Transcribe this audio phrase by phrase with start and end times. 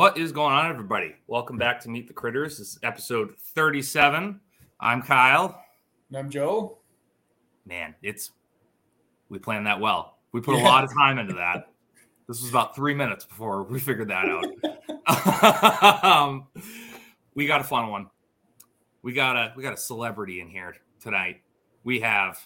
[0.00, 1.14] What is going on, everybody?
[1.26, 2.56] Welcome back to Meat the Critters.
[2.56, 4.40] This is episode 37.
[4.80, 5.62] I'm Kyle.
[6.08, 6.78] And I'm Joe.
[7.66, 8.30] Man, it's
[9.28, 10.16] we planned that well.
[10.32, 11.66] We put a lot of time into that.
[12.28, 16.04] This was about three minutes before we figured that out.
[16.04, 16.46] um,
[17.34, 18.08] we got a fun one.
[19.02, 21.42] We got a we got a celebrity in here tonight.
[21.84, 22.38] We have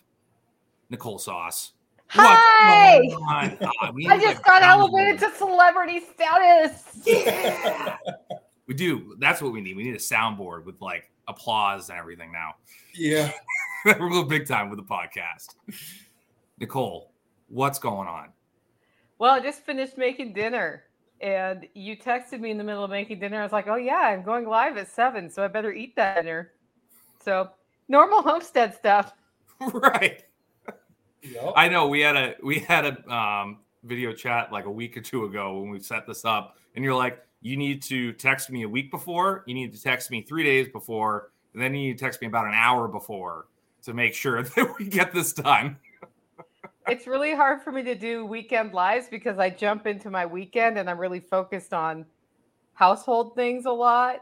[0.91, 1.73] Nicole Sauce.
[2.17, 3.01] Hi!
[3.09, 6.85] Uh, I just got elevated to celebrity status.
[7.05, 7.97] Yeah.
[8.69, 9.17] we do.
[9.19, 9.77] That's what we need.
[9.77, 12.55] We need a soundboard with like applause and everything now.
[12.95, 13.33] Yeah.
[13.85, 15.57] We're going big time with the podcast.
[16.61, 17.11] Nicole,
[17.49, 18.29] what's going on?
[19.19, 20.85] Well, I just finished making dinner
[21.21, 23.41] and you texted me in the middle of making dinner.
[23.41, 26.23] I was like, oh, yeah, I'm going live at seven, so I better eat that
[26.23, 26.53] dinner.
[27.25, 27.51] So,
[27.89, 29.13] normal homestead stuff.
[29.61, 30.23] right.
[31.25, 31.55] Yep.
[31.57, 35.01] I know we had a we had a um, video chat like a week or
[35.01, 38.63] two ago when we set this up, and you're like, you need to text me
[38.63, 41.99] a week before, you need to text me three days before, and then you need
[41.99, 43.47] to text me about an hour before
[43.83, 45.77] to make sure that we get this done.
[46.89, 50.79] it's really hard for me to do weekend lives because I jump into my weekend
[50.79, 52.05] and I'm really focused on
[52.75, 54.21] household things a lot.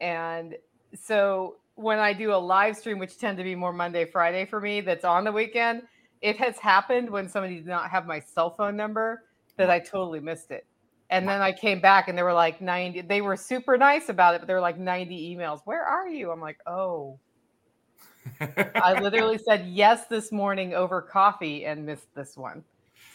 [0.00, 0.56] And
[0.94, 4.60] so when I do a live stream, which tend to be more Monday, Friday for
[4.60, 5.82] me, that's on the weekend,
[6.20, 9.24] it has happened when somebody did not have my cell phone number
[9.56, 10.66] that I totally missed it.
[11.08, 14.34] And then I came back and they were like 90, they were super nice about
[14.34, 15.60] it, but they were like 90 emails.
[15.64, 16.30] Where are you?
[16.30, 17.18] I'm like, oh.
[18.40, 22.64] I literally said yes this morning over coffee and missed this one.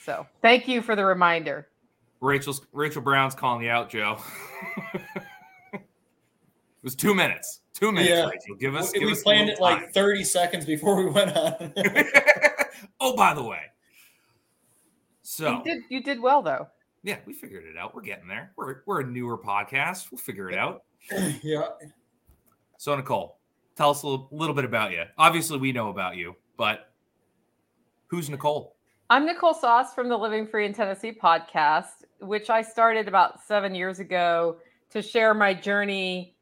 [0.06, 1.68] So thank you for the reminder.
[2.22, 4.20] Rachel's Rachel Brown's calling you out, Joe.
[5.74, 5.82] it
[6.84, 7.61] was two minutes.
[7.74, 8.26] Two minutes, yeah.
[8.26, 8.56] Rachel.
[8.60, 8.92] Give us.
[8.94, 9.82] We, give we us planned it time.
[9.82, 11.74] like 30 seconds before we went on.
[13.00, 13.62] oh, by the way.
[15.22, 16.68] So you did you did well though.
[17.04, 17.96] Yeah, we figured it out.
[17.96, 18.52] We're getting there.
[18.58, 20.12] We're we're a newer podcast.
[20.12, 20.84] We'll figure it out.
[21.42, 21.68] yeah.
[22.78, 23.40] So Nicole,
[23.76, 25.04] tell us a little, little bit about you.
[25.18, 26.92] Obviously, we know about you, but
[28.08, 28.76] who's Nicole?
[29.10, 33.74] I'm Nicole Sauce from the Living Free in Tennessee podcast, which I started about seven
[33.74, 34.58] years ago
[34.90, 36.36] to share my journey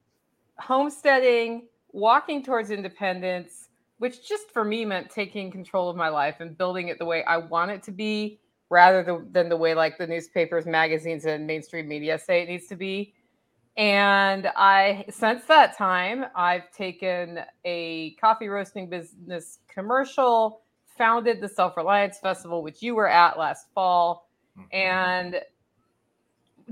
[0.60, 6.58] homesteading, walking towards independence, which just for me meant taking control of my life and
[6.58, 8.40] building it the way I want it to be
[8.70, 12.76] rather than the way like the newspapers, magazines, and mainstream media say it needs to
[12.76, 13.14] be.
[13.78, 20.62] And I, since that time, I've taken a coffee roasting business commercial,
[20.98, 24.76] founded the Self Reliance Festival, which you were at last fall, mm-hmm.
[24.76, 25.42] and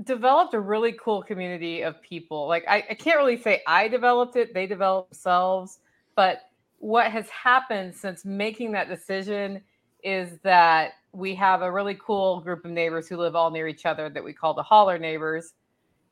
[0.04, 2.46] developed a really cool community of people.
[2.46, 5.78] Like, I, I can't really say I developed it, they developed themselves,
[6.14, 6.42] but
[6.78, 9.62] what has happened since making that decision
[10.04, 13.86] is that we have a really cool group of neighbors who live all near each
[13.86, 15.54] other that we call the holler neighbors.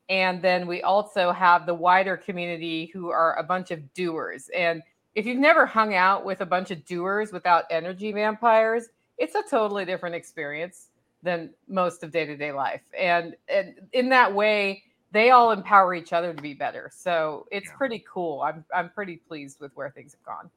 [0.09, 4.49] And then we also have the wider community who are a bunch of doers.
[4.55, 4.81] And
[5.15, 9.43] if you've never hung out with a bunch of doers without energy vampires, it's a
[9.49, 10.87] totally different experience
[11.27, 12.81] than most of day-to-day life.
[12.97, 16.89] And, and in that way, they all empower each other to be better.
[16.93, 17.75] So it's yeah.
[17.77, 18.41] pretty cool.
[18.41, 20.49] I'm I'm pretty pleased with where things have gone.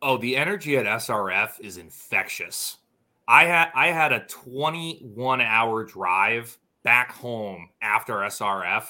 [0.00, 2.78] Oh, the energy at SRF is infectious.
[3.26, 8.86] I had I had a 21 hour drive back home after SRF.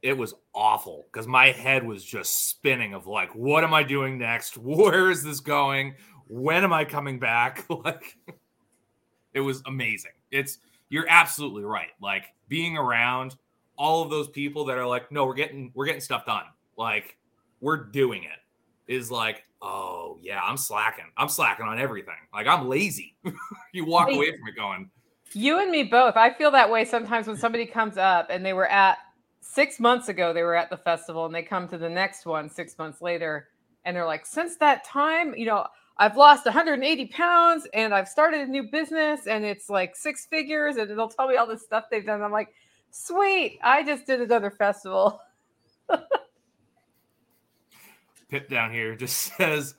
[0.00, 4.18] It was awful because my head was just spinning of like, what am I doing
[4.18, 4.56] next?
[4.58, 5.94] Where is this going?
[6.28, 7.64] When am I coming back?
[7.84, 8.16] Like
[9.34, 10.12] it was amazing.
[10.30, 10.58] It's
[10.88, 11.90] you're absolutely right.
[12.00, 13.36] Like being around
[13.76, 16.44] all of those people that are like, no, we're getting we're getting stuff done.
[16.76, 17.16] Like
[17.60, 21.06] we're doing it is like, oh yeah, I'm slacking.
[21.16, 22.14] I'm slacking on everything.
[22.32, 23.16] Like I'm lazy.
[23.72, 24.90] you walk away from it going.
[25.32, 26.16] You and me both.
[26.16, 28.98] I feel that way sometimes when somebody comes up and they were at
[29.40, 32.48] six months ago, they were at the festival and they come to the next one
[32.48, 33.48] six months later
[33.84, 35.66] and they're like, since that time, you know,
[35.98, 40.76] I've lost 180 pounds and I've started a new business and it's like six figures
[40.76, 42.22] and they'll tell me all this stuff they've done.
[42.22, 42.54] I'm like,
[42.90, 43.58] Sweet.
[43.62, 45.20] I just did another festival.
[48.28, 49.74] Pip down here just says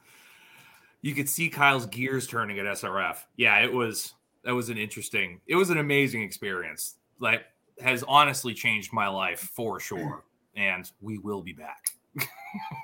[1.02, 3.18] you could see Kyle's gears turning at SRF.
[3.36, 4.14] Yeah, it was
[4.44, 6.96] that was an interesting, it was an amazing experience.
[7.20, 7.46] Like
[7.82, 10.24] has honestly changed my life for sure.
[10.56, 11.86] And we will be back.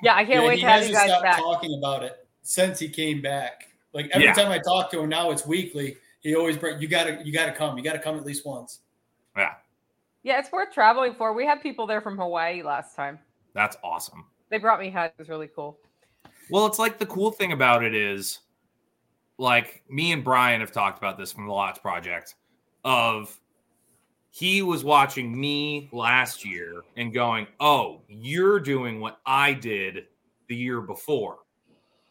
[0.02, 1.38] yeah, I can't yeah, wait to have you guys back.
[1.38, 3.68] Talking about it since he came back.
[3.92, 4.34] Like every yeah.
[4.34, 5.96] time I talk to him now, it's weekly.
[6.20, 7.76] He always bring you gotta you gotta come.
[7.76, 8.80] You gotta come at least once.
[9.36, 9.54] Yeah.
[10.22, 11.32] Yeah, it's worth traveling for.
[11.32, 13.18] We had people there from Hawaii last time.
[13.54, 14.24] That's awesome.
[14.50, 15.14] They brought me hat.
[15.16, 15.78] It was really cool.
[16.50, 18.40] Well, it's like the cool thing about it is
[19.38, 22.34] like me and Brian have talked about this from the Lots Project
[22.84, 23.38] of
[24.30, 30.06] he was watching me last year and going, "Oh, you're doing what I did
[30.48, 31.38] the year before."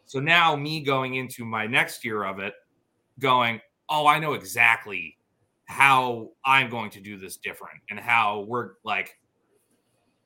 [0.05, 2.53] So now me going into my next year of it
[3.19, 3.59] going,
[3.89, 5.17] "Oh, I know exactly
[5.65, 9.17] how I'm going to do this different and how we're like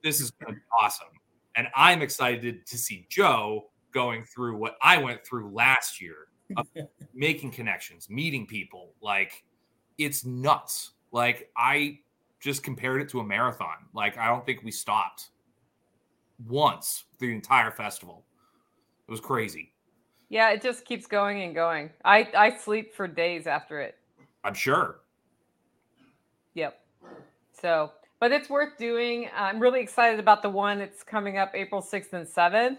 [0.03, 1.07] this is going to be awesome."
[1.55, 6.27] And I'm excited to see Joe going through what I went through last year,
[7.13, 8.93] making connections, meeting people.
[9.01, 9.43] Like
[9.97, 10.91] it's nuts.
[11.11, 11.99] Like I
[12.39, 13.75] just compared it to a marathon.
[13.93, 15.29] Like I don't think we stopped
[16.47, 18.25] once the entire festival.
[19.09, 19.71] It was crazy.
[20.29, 21.89] Yeah, it just keeps going and going.
[22.05, 23.97] I I sleep for days after it.
[24.43, 24.99] I'm sure.
[26.53, 26.79] Yep.
[27.59, 29.27] So, but it's worth doing.
[29.35, 32.77] I'm really excited about the one that's coming up April 6th and 7th.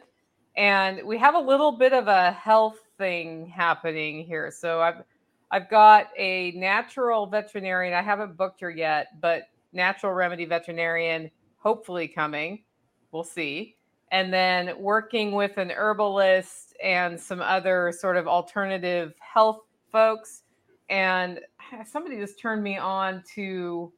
[0.57, 4.53] And we have a little bit of a health thing happening here.
[4.53, 5.03] So I've
[5.51, 7.93] I've got a natural veterinarian.
[7.93, 12.63] I haven't booked her yet, but natural remedy veterinarian hopefully coming.
[13.11, 13.75] We'll see.
[14.13, 19.61] And then working with an herbalist and some other sort of alternative health
[19.93, 20.43] folks.
[20.89, 21.41] And
[21.87, 23.93] somebody just turned me on to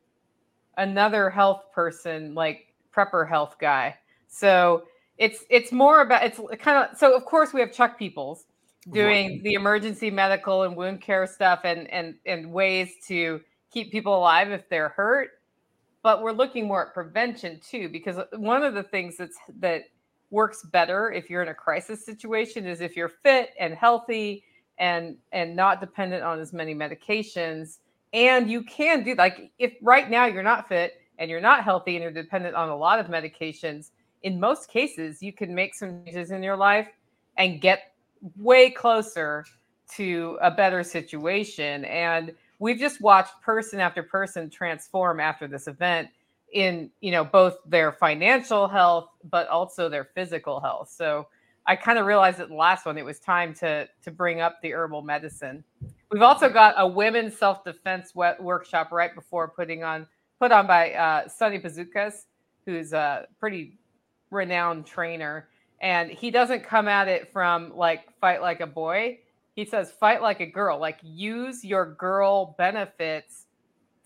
[0.76, 3.97] another health person, like prepper health guy.
[4.29, 4.85] So
[5.19, 8.47] it's it's more about it's kind of so of course we have Chuck Peoples
[8.91, 9.43] doing right.
[9.43, 14.50] the emergency medical and wound care stuff and and and ways to keep people alive
[14.50, 15.31] if they're hurt
[16.03, 19.82] but we're looking more at prevention too because one of the things that's that
[20.32, 24.43] works better if you're in a crisis situation is if you're fit and healthy
[24.79, 27.79] and and not dependent on as many medications.
[28.12, 31.96] And you can do like if right now you're not fit and you're not healthy
[31.96, 33.90] and you're dependent on a lot of medications
[34.23, 36.88] in most cases you can make some changes in your life
[37.37, 37.93] and get
[38.37, 39.44] way closer
[39.94, 41.85] to a better situation.
[41.85, 46.08] And we've just watched person after person transform after this event
[46.52, 50.90] in you know both their financial health but also their physical health.
[50.90, 51.26] So
[51.64, 54.60] i kind of realized at the last one it was time to to bring up
[54.62, 55.64] the herbal medicine.
[56.10, 60.06] We've also got a women's self-defense workshop right before putting on
[60.38, 62.25] put on by uh, Sonny Bazukas,
[62.66, 63.78] who's a pretty
[64.31, 65.49] renowned trainer.
[65.81, 69.20] And he doesn't come at it from like fight like a boy.
[69.54, 70.78] He says fight like a girl.
[70.78, 73.46] Like use your girl benefits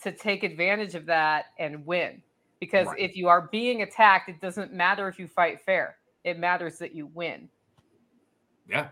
[0.02, 2.22] to take advantage of that and win
[2.60, 2.98] because right.
[2.98, 6.94] if you are being attacked it doesn't matter if you fight fair it matters that
[6.94, 7.48] you win
[8.68, 8.88] yeah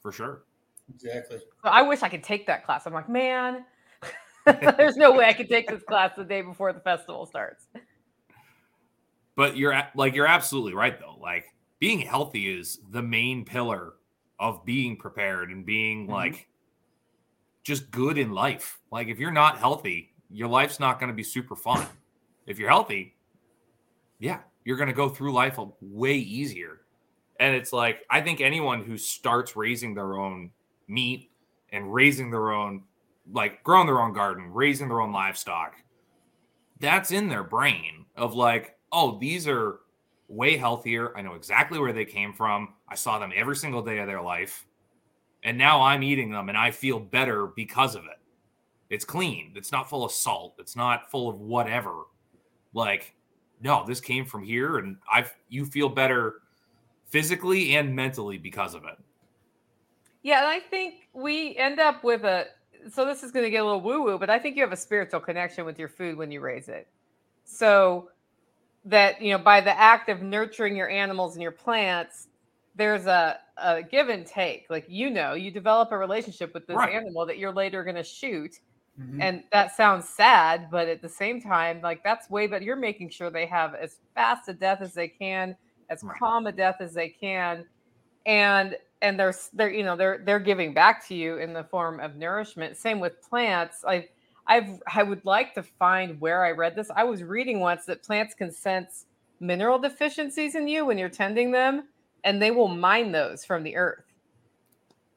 [0.00, 0.44] for sure
[0.92, 3.64] exactly so i wish i could take that class i'm like man
[4.76, 7.66] there's no way i could take this class the day before the festival starts
[9.36, 11.46] but you're like you're absolutely right though like
[11.78, 13.94] being healthy is the main pillar
[14.38, 16.12] of being prepared and being mm-hmm.
[16.12, 16.48] like
[17.64, 18.78] just good in life.
[18.90, 21.86] Like if you're not healthy, your life's not going to be super fun.
[22.46, 23.16] If you're healthy,
[24.18, 26.80] yeah, you're going to go through life way easier.
[27.40, 30.50] And it's like I think anyone who starts raising their own
[30.88, 31.30] meat
[31.72, 32.82] and raising their own
[33.30, 35.74] like growing their own garden, raising their own livestock,
[36.80, 39.80] that's in their brain of like, oh, these are
[40.28, 41.16] way healthier.
[41.16, 42.74] I know exactly where they came from.
[42.88, 44.66] I saw them every single day of their life.
[45.44, 48.18] And now I'm eating them and I feel better because of it.
[48.90, 49.52] It's clean.
[49.56, 50.56] It's not full of salt.
[50.58, 52.02] It's not full of whatever.
[52.72, 53.14] Like,
[53.62, 56.42] no, this came from here and I you feel better
[57.06, 58.98] physically and mentally because of it.
[60.22, 62.46] Yeah, and I think we end up with a
[62.90, 64.72] so this is going to get a little woo woo, but I think you have
[64.72, 66.88] a spiritual connection with your food when you raise it.
[67.44, 68.08] So
[68.84, 72.28] that you know by the act of nurturing your animals and your plants
[72.74, 76.76] there's a, a give and take like you know you develop a relationship with this
[76.76, 76.94] right.
[76.94, 78.58] animal that you're later going to shoot
[79.00, 79.20] mm-hmm.
[79.20, 83.08] and that sounds sad but at the same time like that's way but you're making
[83.08, 85.56] sure they have as fast a death as they can
[85.90, 86.18] as right.
[86.18, 87.64] calm a death as they can
[88.26, 92.00] and and they're they're you know they're they're giving back to you in the form
[92.00, 94.06] of nourishment same with plants i
[94.46, 96.90] I've I would like to find where I read this.
[96.94, 99.06] I was reading once that plants can sense
[99.40, 101.88] mineral deficiencies in you when you're tending them,
[102.24, 104.04] and they will mine those from the earth.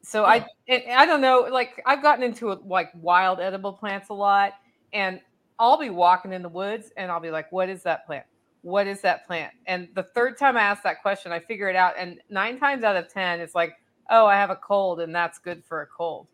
[0.06, 4.14] So I I don't know, like I've gotten into uh, like wild edible plants a
[4.14, 4.54] lot,
[4.94, 5.20] and
[5.60, 8.26] I'll be walking in the woods and I'll be like, "What is that plant?
[8.62, 11.76] What is that plant?" And the third time I ask that question, I figure it
[11.76, 13.74] out, and nine times out of ten, it's like,
[14.10, 16.28] "Oh, I have a cold, and that's good for a cold."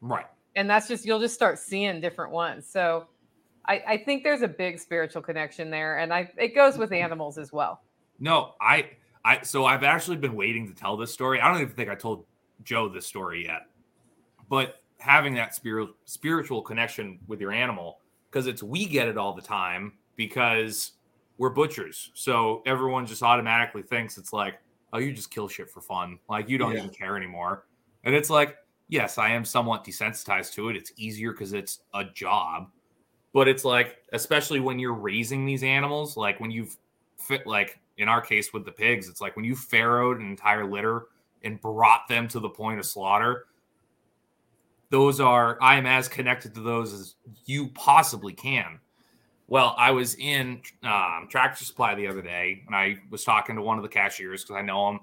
[0.00, 2.66] Right and that's just you'll just start seeing different ones.
[2.68, 3.06] So
[3.66, 7.38] I, I think there's a big spiritual connection there, and I it goes with animals
[7.38, 7.80] as well.
[8.18, 8.90] No, I
[9.24, 11.40] I so I've actually been waiting to tell this story.
[11.40, 12.26] I don't even think I told
[12.64, 13.66] Joe this story yet,
[14.48, 17.98] but having that spiritual spiritual connection with your animal,
[18.30, 20.92] because it's we get it all the time because
[21.38, 22.10] we're butchers.
[22.14, 24.60] So everyone just automatically thinks it's like,
[24.92, 26.18] oh, you just kill shit for fun.
[26.28, 26.78] Like you don't yeah.
[26.78, 27.66] even care anymore.
[28.04, 28.56] And it's like,
[28.88, 30.76] yes, I am somewhat desensitized to it.
[30.76, 32.70] It's easier because it's a job.
[33.32, 36.76] But it's like, especially when you're raising these animals, like when you've
[37.16, 40.70] fit, like in our case with the pigs, it's like when you farrowed an entire
[40.70, 41.06] litter
[41.44, 43.46] and brought them to the point of slaughter.
[44.90, 47.14] Those are, I am as connected to those as
[47.46, 48.78] you possibly can.
[49.48, 53.62] Well, I was in um, Tractor Supply the other day and I was talking to
[53.62, 55.00] one of the cashiers because I know him.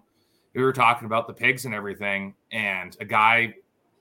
[0.55, 2.33] We were talking about the pigs and everything.
[2.51, 3.53] And a guy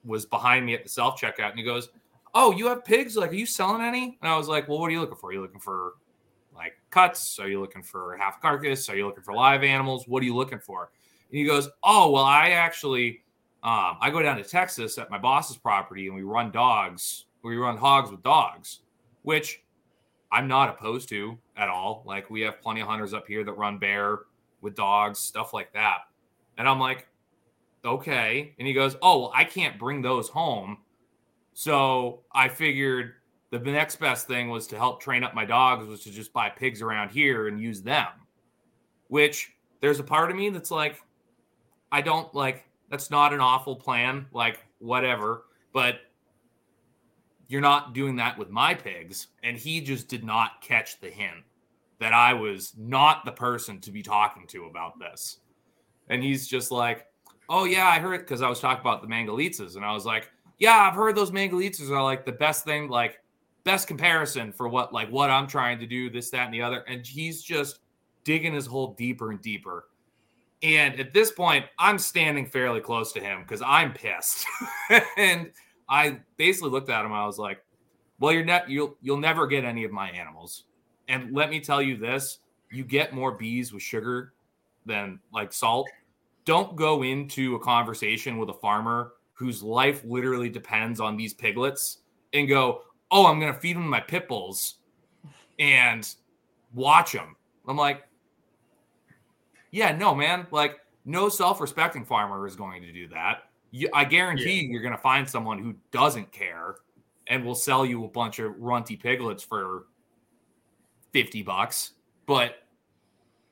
[0.05, 1.91] was behind me at the self checkout and he goes,
[2.35, 3.17] Oh, you have pigs?
[3.17, 4.19] Like, are you selling any?
[4.23, 5.31] And I was like, Well, what are you looking for?
[5.31, 5.95] Are you looking for
[6.55, 7.39] like cuts?
[7.39, 8.89] Are you looking for half carcass?
[8.89, 10.07] Are you looking for live animals?
[10.07, 10.91] What are you looking for?
[11.31, 13.23] And he goes, Oh, well, I actually
[13.63, 17.57] um, I go down to Texas at my boss's property and we run dogs, we
[17.57, 18.81] run hogs with dogs,
[19.23, 19.63] which
[20.31, 22.03] I'm not opposed to at all.
[22.07, 24.21] Like we have plenty of hunters up here that run bear
[24.61, 25.99] with dogs, stuff like that.
[26.57, 27.09] And I'm like,
[27.85, 28.55] okay.
[28.59, 30.79] And he goes, oh, well, I can't bring those home.
[31.55, 33.15] So I figured
[33.51, 36.49] the next best thing was to help train up my dogs was to just buy
[36.49, 38.07] pigs around here and use them.
[39.09, 41.03] Which there's a part of me that's like,
[41.91, 46.01] I don't like that's not an awful plan, like whatever, but
[47.49, 49.29] you're not doing that with my pigs.
[49.43, 51.45] And he just did not catch the hint
[51.99, 55.39] that I was not the person to be talking to about this.
[56.09, 57.07] And he's just like,
[57.49, 59.77] oh, yeah, I heard because I was talking about the Mangalitzas.
[59.77, 63.19] And I was like, yeah, I've heard those Mangalitzas are like the best thing, like
[63.65, 66.81] best comparison for what, like what I'm trying to do, this, that, and the other.
[66.81, 67.81] And he's just
[68.25, 69.89] digging his hole deeper and deeper.
[70.63, 74.45] And at this point, I'm standing fairly close to him because I'm pissed.
[75.17, 75.53] and
[75.89, 77.13] I basically looked at him.
[77.13, 77.65] I was like,
[78.19, 78.69] "Well, you're not.
[78.69, 80.65] You'll you'll never get any of my animals."
[81.07, 82.41] And let me tell you this:
[82.73, 84.33] you get more bees with sugar
[84.85, 85.89] than like salt.
[86.45, 91.99] Don't go into a conversation with a farmer whose life literally depends on these piglets
[92.33, 94.79] and go, "Oh, I'm going to feed them my pit bulls
[95.61, 96.09] and
[96.75, 97.37] watch them."
[97.69, 98.08] I'm like,
[99.71, 100.47] yeah, no, man.
[100.51, 103.45] Like, no self-respecting farmer is going to do that.
[103.71, 104.71] You, I guarantee yeah.
[104.71, 106.77] you're going to find someone who doesn't care
[107.27, 109.87] and will sell you a bunch of runty piglets for
[111.13, 111.93] 50 bucks.
[112.27, 112.57] But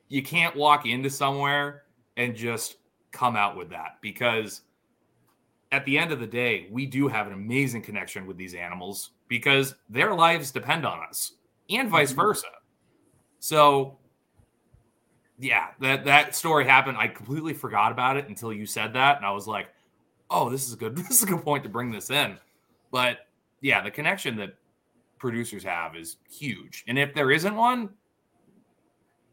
[0.08, 1.82] you can't walk into somewhere
[2.16, 2.76] and just
[3.12, 4.62] come out with that because
[5.72, 9.10] at the end of the day, we do have an amazing connection with these animals
[9.28, 11.32] because their lives depend on us
[11.70, 12.20] and vice mm-hmm.
[12.20, 12.46] versa.
[13.40, 13.98] So
[15.38, 16.96] yeah, that that story happened.
[16.98, 19.68] I completely forgot about it until you said that, and I was like,
[20.30, 20.96] "Oh, this is a good.
[20.96, 22.38] This is a good point to bring this in."
[22.90, 23.26] But
[23.60, 24.54] yeah, the connection that
[25.18, 27.90] producers have is huge, and if there isn't one,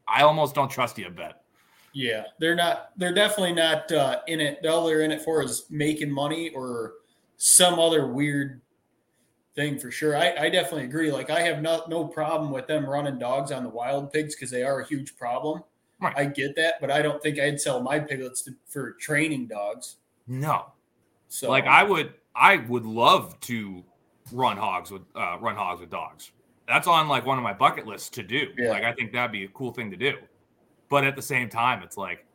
[0.08, 1.34] I almost don't trust you a bit.
[1.94, 2.90] Yeah, they're not.
[2.98, 4.66] They're definitely not uh, in it.
[4.66, 6.94] All they're in it for is making money or
[7.38, 8.62] some other weird
[9.56, 10.18] thing for sure.
[10.18, 11.12] I, I definitely agree.
[11.12, 14.50] Like I have no no problem with them running dogs on the wild pigs because
[14.50, 15.64] they are a huge problem.
[16.04, 16.18] Right.
[16.18, 19.98] I get that, but I don't think I'd sell my piglets to, for training dogs.
[20.28, 20.74] No.
[21.28, 23.84] So like I would I would love to
[24.32, 26.32] run hogs with uh, run hogs with dogs.
[26.68, 28.48] That's on like one of my bucket lists to do.
[28.58, 28.70] Yeah.
[28.70, 30.18] Like I think that'd be a cool thing to do.
[30.90, 32.26] But at the same time, it's like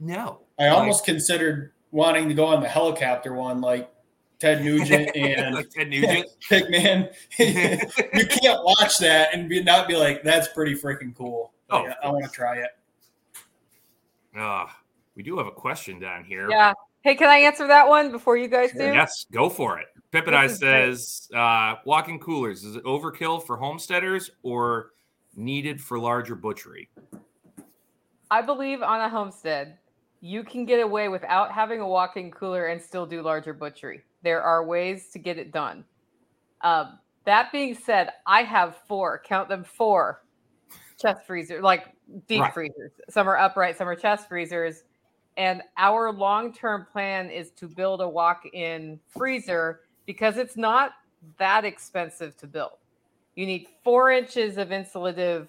[0.00, 0.40] no.
[0.58, 3.90] I like, almost considered wanting to go on the helicopter one, like
[4.38, 7.12] Ted Nugent and like Ted Nugent, Pigman.
[7.38, 12.08] you can't watch that and be, not be like, "That's pretty freaking cool." Oh, I
[12.08, 12.70] want to try it.
[14.38, 14.66] Uh,
[15.14, 16.48] we do have a question down here.
[16.50, 16.72] Yeah.
[17.02, 18.78] Hey, can I answer that one before you guys do?
[18.78, 19.86] Yes, go for it.
[20.10, 24.92] Pippin says, uh, walk-in coolers, is it overkill for homesteaders or
[25.36, 26.88] needed for larger butchery?
[28.30, 29.78] I believe on a homestead,
[30.20, 34.02] you can get away without having a walk-in cooler and still do larger butchery.
[34.22, 35.84] There are ways to get it done.
[36.62, 40.22] Um, that being said, I have four, count them four
[40.98, 41.93] chest freezer, like
[42.26, 42.54] deep right.
[42.54, 42.92] freezers.
[43.08, 44.84] Some are upright, some are chest freezers.
[45.36, 50.92] And our long term plan is to build a walk in freezer because it's not
[51.38, 52.78] that expensive to build.
[53.34, 55.48] You need four inches of insulative,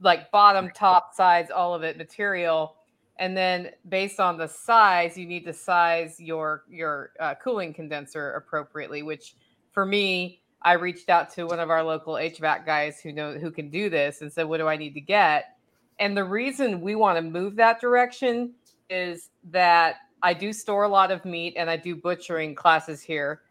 [0.00, 2.76] like bottom, top, sides, all of it material.
[3.18, 8.32] And then based on the size, you need to size your your uh, cooling condenser
[8.32, 9.02] appropriately.
[9.02, 9.34] Which
[9.72, 13.50] for me, I reached out to one of our local HVAC guys who know who
[13.50, 15.56] can do this and said, "What do I need to get?"
[15.98, 18.54] And the reason we want to move that direction
[18.88, 23.42] is that I do store a lot of meat and I do butchering classes here.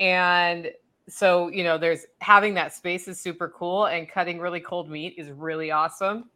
[0.00, 0.70] And
[1.08, 5.14] so you know, there's having that space is super cool, and cutting really cold meat
[5.16, 6.30] is really awesome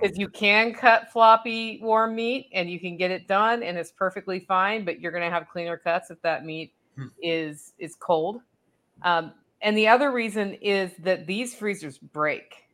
[0.00, 3.90] because you can cut floppy warm meat and you can get it done and it's
[3.90, 7.06] perfectly fine but you're going to have cleaner cuts if that meat Hmm.
[7.20, 8.40] is is cold
[9.02, 9.32] um,
[9.64, 12.64] and the other reason is that these freezers break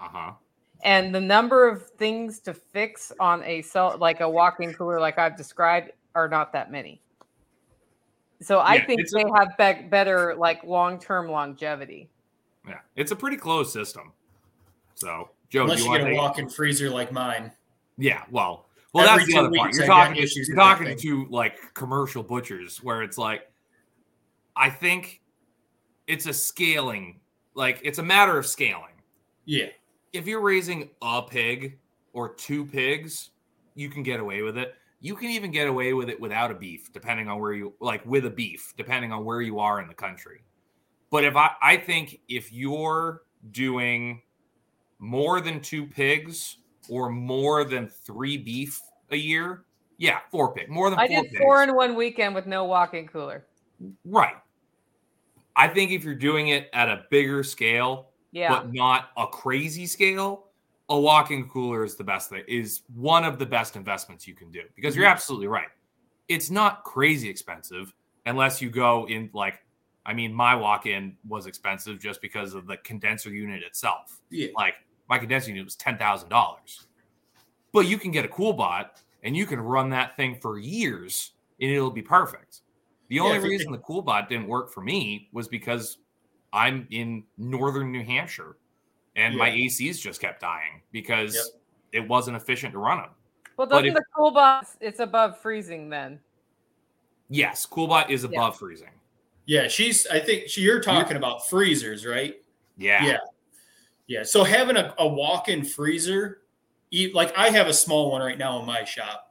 [0.00, 0.32] Uh-huh.
[0.84, 5.18] and the number of things to fix on a cell like a walk-in cooler like
[5.18, 7.00] i've described are not that many
[8.40, 12.08] so i Yeah, think it's a- they have be- better like long-term longevity
[12.68, 12.80] Yeah.
[12.96, 14.12] It's a pretty closed system.
[14.94, 17.52] So, Joe, Unless you you get want a to walk-in freezer like mine.
[17.96, 19.72] Yeah, well, well, Every that's the other part.
[19.74, 23.48] You're I talking, issues you're talking to like commercial butchers where it's like,
[24.56, 25.20] I think
[26.06, 27.20] it's a scaling,
[27.54, 29.02] like it's a matter of scaling.
[29.44, 29.68] Yeah.
[30.12, 31.78] If you're raising a pig
[32.12, 33.30] or two pigs,
[33.74, 34.74] you can get away with it.
[35.00, 38.04] You can even get away with it without a beef, depending on where you like
[38.06, 40.42] with a beef, depending on where you are in the country.
[41.10, 44.22] But if I, I think if you're doing
[44.98, 46.58] more than two pigs
[46.88, 49.64] or more than three beef a year,
[49.98, 51.40] yeah, four pig, more than i four did pigs.
[51.42, 53.46] four in one weekend with no walk-in cooler
[54.04, 54.36] right.
[55.56, 59.86] I think if you're doing it at a bigger scale, yeah but not a crazy
[59.86, 60.48] scale,
[60.88, 62.42] a walk-in cooler is the best thing.
[62.46, 65.12] Is one of the best investments you can do because you're Mhm.
[65.12, 65.68] absolutely right.
[66.28, 67.94] It's not crazy expensive
[68.26, 69.62] unless you go in like.
[70.08, 74.20] I mean, my walk-in was expensive just because of the condenser unit itself.
[74.30, 74.50] Yeah.
[74.54, 74.74] Like
[75.08, 76.86] my condenser unit was ten thousand dollars,
[77.72, 81.70] but you can get a CoolBot and you can run that thing for years and
[81.70, 82.60] it'll be perfect.
[83.08, 85.98] The Yeah, only if it- reason the CoolBot didn't work for me was because
[86.52, 88.56] I'm in northern New Hampshire
[89.14, 91.44] and my ACs just kept dying because Yep.
[92.04, 93.10] it wasn't efficient to run them.
[93.56, 96.20] well but doesn't if- the cool box it's above freezing then
[97.28, 98.28] Yes, Coolbot is Yeah.
[98.28, 98.92] above freezing.
[99.46, 100.06] Yeah, she's.
[100.06, 102.40] I think she, you're talking about freezers, right?
[102.76, 103.04] Yeah.
[103.04, 103.16] Yeah.
[104.06, 104.22] Yeah.
[104.22, 106.42] So having a, a walk-in freezer,
[107.14, 109.25] like I have a small one right now in my shop.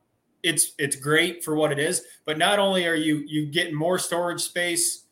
[0.45, 3.99] It's it's great for what it is, but not only are you you getting more
[3.99, 5.05] storage space,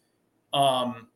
[0.54, 1.08] um,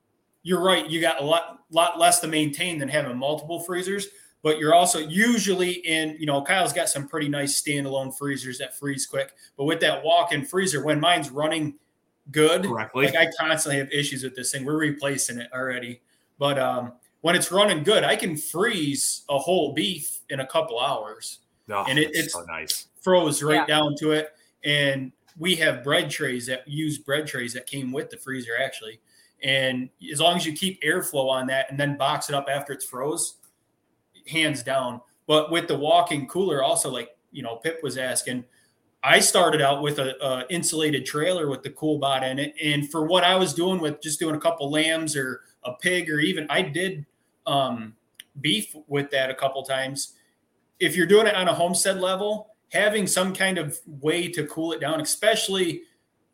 [0.43, 0.89] you're right.
[0.89, 4.07] You got a lot lot less to maintain than having multiple freezers.
[4.43, 8.77] But you're also usually in, you know, Kyle's got some pretty nice standalone freezers that
[8.77, 9.33] freeze quick.
[9.57, 11.75] But with that walk-in freezer, when mine's running
[12.31, 13.07] good, Correctly.
[13.07, 14.63] like I constantly have issues with this thing.
[14.63, 16.01] We're replacing it already.
[16.37, 20.79] But um, when it's running good, I can freeze a whole beef in a couple
[20.79, 21.39] hours.
[21.69, 22.87] Oh, and it- it's it's- so nice.
[23.01, 23.65] Froze right Yeah.
[23.65, 24.33] down to it.
[24.63, 28.99] And we have bread trays that use bread trays that came with the freezer actually.
[29.43, 32.73] And as long as you keep airflow on that and then box it up after
[32.73, 33.35] it's froze,
[34.27, 34.99] hands down.
[35.27, 38.45] But with the walk-in cooler, also like you know, Pip was asking,
[39.03, 43.05] I started out with a, a insulated trailer with the CoolBot in it, and for
[43.05, 46.47] what I was doing with just doing a couple lambs or a pig or even
[46.49, 47.05] I did
[47.45, 47.95] um,
[48.41, 50.13] beef with that a couple times.
[50.79, 54.73] If you're doing it on a homestead level, having some kind of way to cool
[54.73, 55.83] it down, especially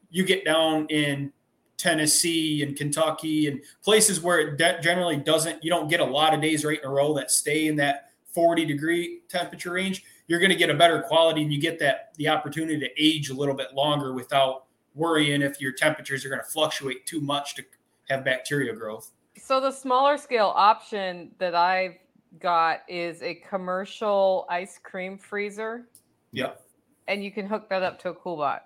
[0.09, 1.31] you get down in
[1.77, 6.33] Tennessee and Kentucky and places where it de- generally doesn't, you don't get a lot
[6.33, 10.03] of days right in a row that stay in that 40 degree temperature range.
[10.27, 13.29] You're going to get a better quality and you get that the opportunity to age
[13.29, 17.55] a little bit longer without worrying if your temperatures are going to fluctuate too much
[17.55, 17.63] to
[18.09, 19.11] have bacteria growth.
[19.37, 21.95] So the smaller scale option that I've
[22.39, 25.87] got is a commercial ice cream freezer,
[26.31, 26.61] Yep.
[27.07, 28.61] and you can hook that up to a CoolBot.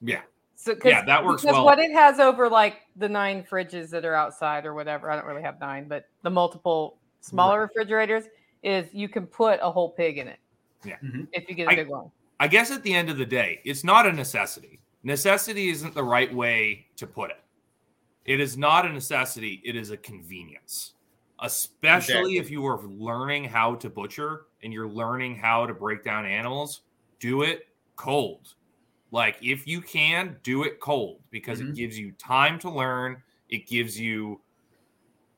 [0.00, 0.22] Yeah.
[0.54, 1.64] So 'cause- Yeah, that works because well.
[1.64, 5.26] what it has over like the nine fridges that are outside or whatever, I don't
[5.26, 8.24] really have nine, but the multiple smaller refrigerators
[8.62, 10.38] is you can put a whole pig in it.
[10.84, 10.96] Yeah.
[11.02, 11.28] Mhm.
[11.32, 12.10] If you get a I- big one.
[12.38, 14.80] I guess at the end of the day, it's not a necessity.
[15.02, 17.40] Necessity isn't the right way to put it.
[18.24, 20.94] It is not a necessity, it is a convenience.
[21.40, 22.38] Especially Exactly.
[22.38, 26.82] if you are learning how to butcher and you're learning how to break down animals,
[27.18, 28.54] do it cold.
[29.10, 31.74] Like if you can, do it cold because it Mhm.
[31.74, 33.22] gives you time to learn.
[33.48, 34.42] It gives you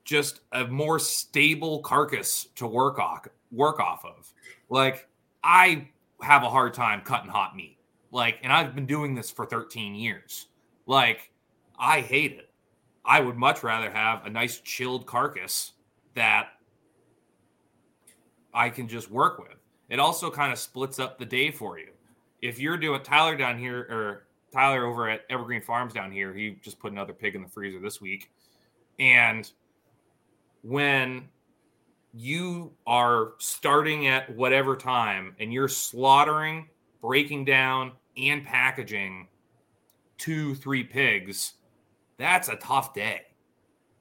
[0.04, 4.32] just a more stable carcass to work off work off of.
[4.68, 5.08] Like
[5.44, 5.88] I
[6.22, 7.78] have a hard time cutting hot meat.
[8.10, 10.48] Like, and I've been doing this for 13 years.
[10.86, 11.32] Like,
[11.78, 12.52] I hate it.
[13.04, 15.72] I would much rather have a nice chilled carcass
[16.14, 16.48] that
[18.54, 19.56] I can just work with.
[19.88, 21.88] It also kind of splits up the day for you.
[22.40, 26.58] If you're doing Tyler down here or Tyler over at Evergreen Farms down here, he
[26.62, 28.30] just put another pig in the freezer this week.
[28.98, 29.50] And
[30.62, 31.28] when
[32.14, 36.68] you are starting at whatever time and you're slaughtering,
[37.00, 39.28] breaking down, and packaging
[40.18, 41.54] two, three pigs,
[42.18, 43.22] that's a tough day.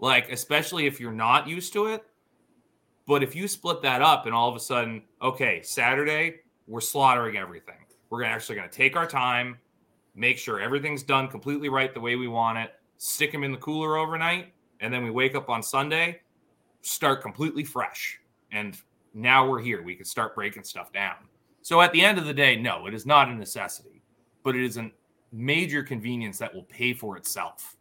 [0.02, 2.04] Like, especially if you're not used to it.
[3.08, 7.38] But if you split that up and all of a sudden, okay, Saturday, we're slaughtering
[7.38, 7.76] everything.
[8.10, 9.58] We're actually gonna take our time,
[10.16, 13.58] make sure everything's done completely right the way we want it, stick them in the
[13.58, 16.22] cooler overnight, and then we wake up on Sunday,
[16.82, 18.20] start completely fresh.
[18.52, 18.78] And
[19.14, 19.82] now we're here.
[19.84, 21.16] We can start breaking stuff down.
[21.62, 24.02] So at the end of the day, no, it is not a necessity,
[24.44, 24.92] but it is a
[25.32, 27.78] major convenience that will pay for itself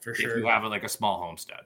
[0.00, 0.30] for sure.
[0.30, 0.38] if sure.
[0.38, 1.60] you have like a small homestead.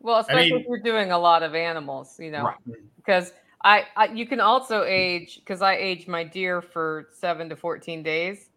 [0.00, 2.56] Well, especially mean- if you're doing a lot of animals, you know, Right.
[2.96, 3.32] because
[3.64, 8.02] I, I you can also age because I age my deer for seven to fourteen
[8.02, 8.50] days.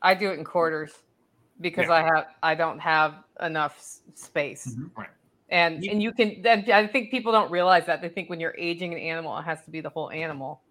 [0.00, 0.92] I do it in quarters
[1.60, 1.94] because Yeah.
[1.94, 4.76] I have I don't have enough s- space.
[4.76, 4.90] Mhm.
[4.96, 5.08] Right.
[5.48, 8.38] And You- and you can then I think people don't realize that they think when
[8.38, 10.62] you're aging an animal it has to be the whole animal,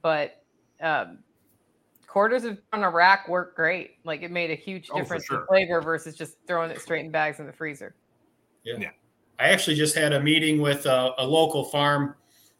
[0.00, 0.42] but
[0.80, 1.18] um,
[2.16, 3.96] quarters of on a rack work great.
[4.02, 5.40] Like it made a huge Oh, for difference sure.
[5.40, 7.94] in flavor versus just throwing it straight in bags in the freezer.
[8.64, 8.88] Yeah.
[9.38, 12.14] I actually just had a meeting with a, a local farm.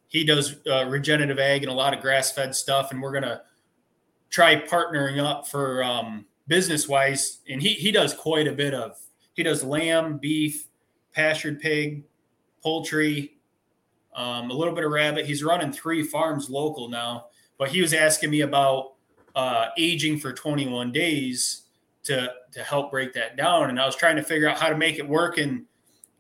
[0.09, 3.45] He does uh, regenerative ag and a lot of grass fed stuff, and we're gonna
[4.29, 7.39] try partnering up for um, business wise.
[7.49, 8.99] And he he does quite a bit of
[9.33, 10.67] he does lamb, beef,
[11.15, 12.05] pastured pig,
[12.63, 13.39] poultry,
[14.15, 15.25] um, a little bit of rabbit.
[15.25, 18.96] He's running three farms local now, but he was asking me about
[19.37, 21.63] uh, aging for 21 days
[22.03, 24.77] to to help break that down, and I was trying to figure out how to
[24.77, 25.65] make it work and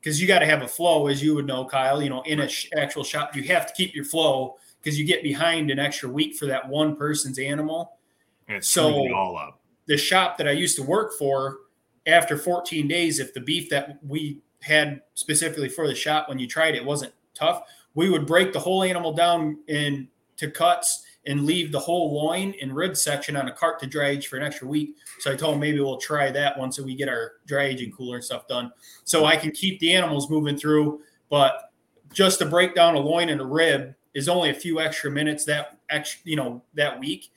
[0.00, 2.00] because you got to have a flow, as you would know, Kyle.
[2.00, 5.05] You know, in a sh- actual shop, you have to keep your flow because you
[5.05, 7.98] get behind an extra week for that one person's animal.
[8.46, 9.61] And it's So- all up.
[9.87, 11.59] The shop that I used to work for,
[12.07, 16.46] after 14 days, if the beef that we had specifically for the shop when you
[16.46, 17.62] tried it wasn't tough,
[17.94, 22.75] we would break the whole animal down into cuts and leave the whole loin and
[22.75, 24.97] rib section on a cart to dry age for an extra week.
[25.19, 28.17] So I told him maybe we'll try that once we get our dry aging cooler
[28.17, 28.71] and stuff done.
[29.05, 31.73] So I can keep the animals moving through, but
[32.12, 35.45] just to break down a loin and a rib is only a few extra minutes
[35.45, 37.31] that extra, you know, that week.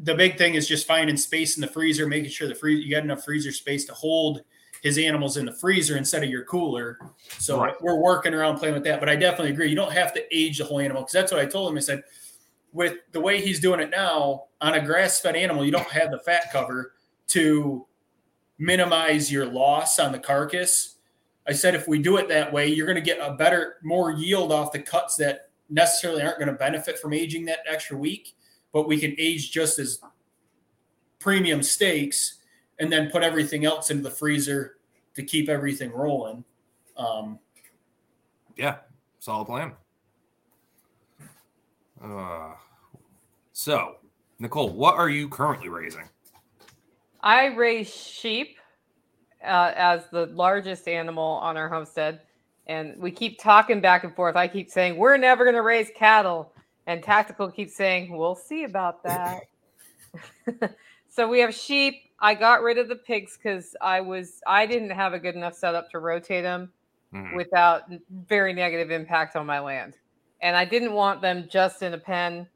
[0.00, 2.90] The big thing is just finding space in the freezer, making sure the freezer you
[2.90, 4.42] got enough freezer space to hold
[4.82, 6.98] his animals in the freezer instead of your cooler.
[7.38, 7.74] So Right.
[7.80, 9.00] we're working around playing with that.
[9.00, 9.68] But I definitely agree.
[9.68, 11.76] You don't have to age the whole animal because that's what I told him.
[11.76, 12.04] I said,
[12.72, 16.10] with the way he's doing it now on a grass fed animal, you don't have
[16.10, 16.92] the fat cover
[17.28, 17.86] to
[18.58, 20.96] minimize your loss on the carcass.
[21.48, 24.10] I said, if we do it that way, you're going to get a better, more
[24.10, 28.34] yield off the cuts that necessarily aren't going to benefit from aging that extra week,
[28.72, 30.00] but we can age just as
[31.18, 32.38] premium steaks
[32.78, 34.76] and then put everything else into the freezer
[35.14, 36.44] to keep everything rolling.
[36.96, 37.38] Um,
[38.56, 38.76] Yeah,
[39.18, 39.72] solid plan.
[42.12, 42.52] Uh,
[43.52, 43.96] so,
[44.38, 46.08] Nicole, what are you currently raising?
[47.22, 48.58] I raise sheep
[49.44, 52.20] uh, as the largest animal on our homestead.
[52.66, 54.36] And we keep talking back and forth.
[54.36, 56.52] I keep saying, we're never going to raise cattle.
[56.86, 59.40] And Tactical keeps saying, we'll see about that.
[61.08, 61.94] so we have sheep.
[62.20, 65.54] I got rid of the pigs because I was I didn't have a good enough
[65.54, 66.72] setup to rotate them
[67.14, 67.36] Mhm.
[67.36, 69.96] without very negative impact on my land.
[70.42, 72.46] And I didn't want them just in a pen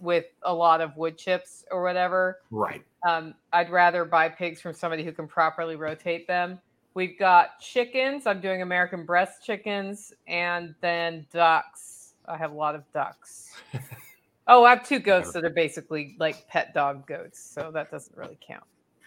[0.00, 2.40] with a lot of wood chips or whatever.
[2.50, 2.84] Right.
[3.06, 6.60] Um, I'd rather buy pigs from somebody who can properly rotate them.
[6.94, 8.26] We've got chickens.
[8.26, 12.14] I'm doing American Bresse chickens and then ducks.
[12.26, 13.52] I have a lot of ducks.
[14.46, 17.38] oh, I have two goats that are basically like pet dog goats.
[17.38, 18.64] So that doesn't really count.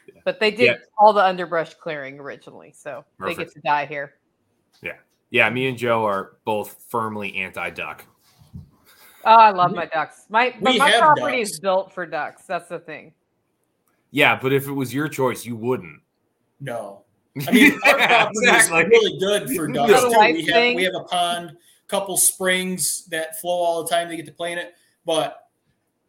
[0.07, 0.21] Yeah.
[0.23, 0.75] But they did Yeah.
[0.97, 2.73] all the underbrush clearing originally.
[2.75, 4.15] So they get to die here.
[4.81, 4.93] Yeah,
[5.31, 8.05] me and Joe are both firmly anti-duck.
[9.25, 10.25] Oh, I love my ducks.
[10.29, 11.51] My but my property ducks.
[11.51, 12.43] is built for ducks.
[12.45, 13.13] That's the thing.
[14.11, 16.01] Yeah, but if it was your choice, you wouldn't.
[16.59, 17.03] no.
[17.47, 18.79] I mean, our property exactly.
[18.79, 20.09] is really good for ducks too.
[20.09, 20.75] We have thing.
[20.75, 21.55] we have a pond,
[21.87, 24.09] couple springs that flow all the time.
[24.09, 24.73] They get to play in it,
[25.05, 25.47] but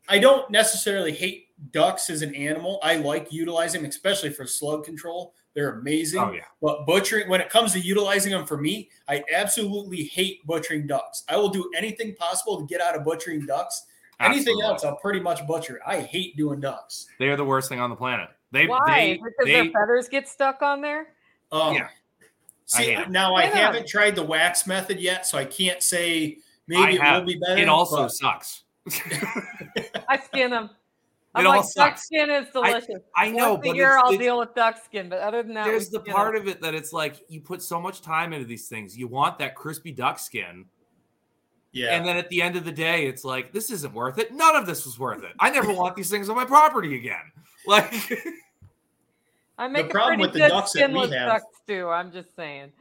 [0.08, 2.80] I don't necessarily hate ducks as an animal.
[2.82, 5.34] I like utilizing them, especially for slug control.
[5.54, 6.20] They're amazing.
[6.20, 6.42] Oh yeah.
[6.62, 11.24] But butchering, when it comes to utilizing them for meat, I absolutely hate butchering ducks.
[11.28, 13.86] I will do anything possible to get out of butchering ducks.
[14.20, 15.80] Anything else, I'll pretty much butcher.
[15.86, 17.06] I hate doing ducks.
[17.18, 18.28] They are the worst thing on the planet.
[18.52, 18.84] They Why?
[18.86, 21.08] they because they their feathers get stuck on there?
[21.50, 21.88] Um, Yeah.
[22.66, 23.12] See, hate 'em.
[23.12, 23.50] now I Yeah.
[23.56, 27.22] haven't tried the wax method yet, so I can't say maybe I it have.
[27.22, 27.60] will be better.
[27.62, 28.62] it also but sucks.
[30.08, 30.70] I skin them.
[31.34, 32.06] I'm It all like, duck sucks.
[32.06, 33.00] skin is delicious.
[33.16, 35.54] I know, Once but year it's- I'll it's- deal with duck skin, but other than
[35.54, 36.42] that, there's the skin part 'em.
[36.42, 38.98] of it that it's like you put so much time into these things.
[38.98, 40.64] You want that crispy duck skin,
[41.70, 44.32] yeah, and then at the end of the day, it's like this isn't worth it.
[44.34, 45.32] None of this was worth it.
[45.38, 47.32] I never want these things on my property again.
[47.66, 47.92] Like,
[49.58, 51.88] I make The problem pretty with the good ducks that we have- duck stew.
[51.90, 52.72] I'm just saying.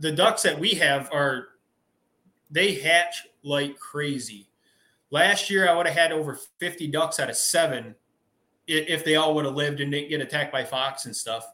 [0.00, 1.48] the ducks that we have are
[2.50, 4.47] they hatch like crazy.
[5.10, 7.94] Last year, I would have had over 50 ducks out of seven
[8.66, 11.46] if they all would have lived and didn't get attacked by fox and stuff.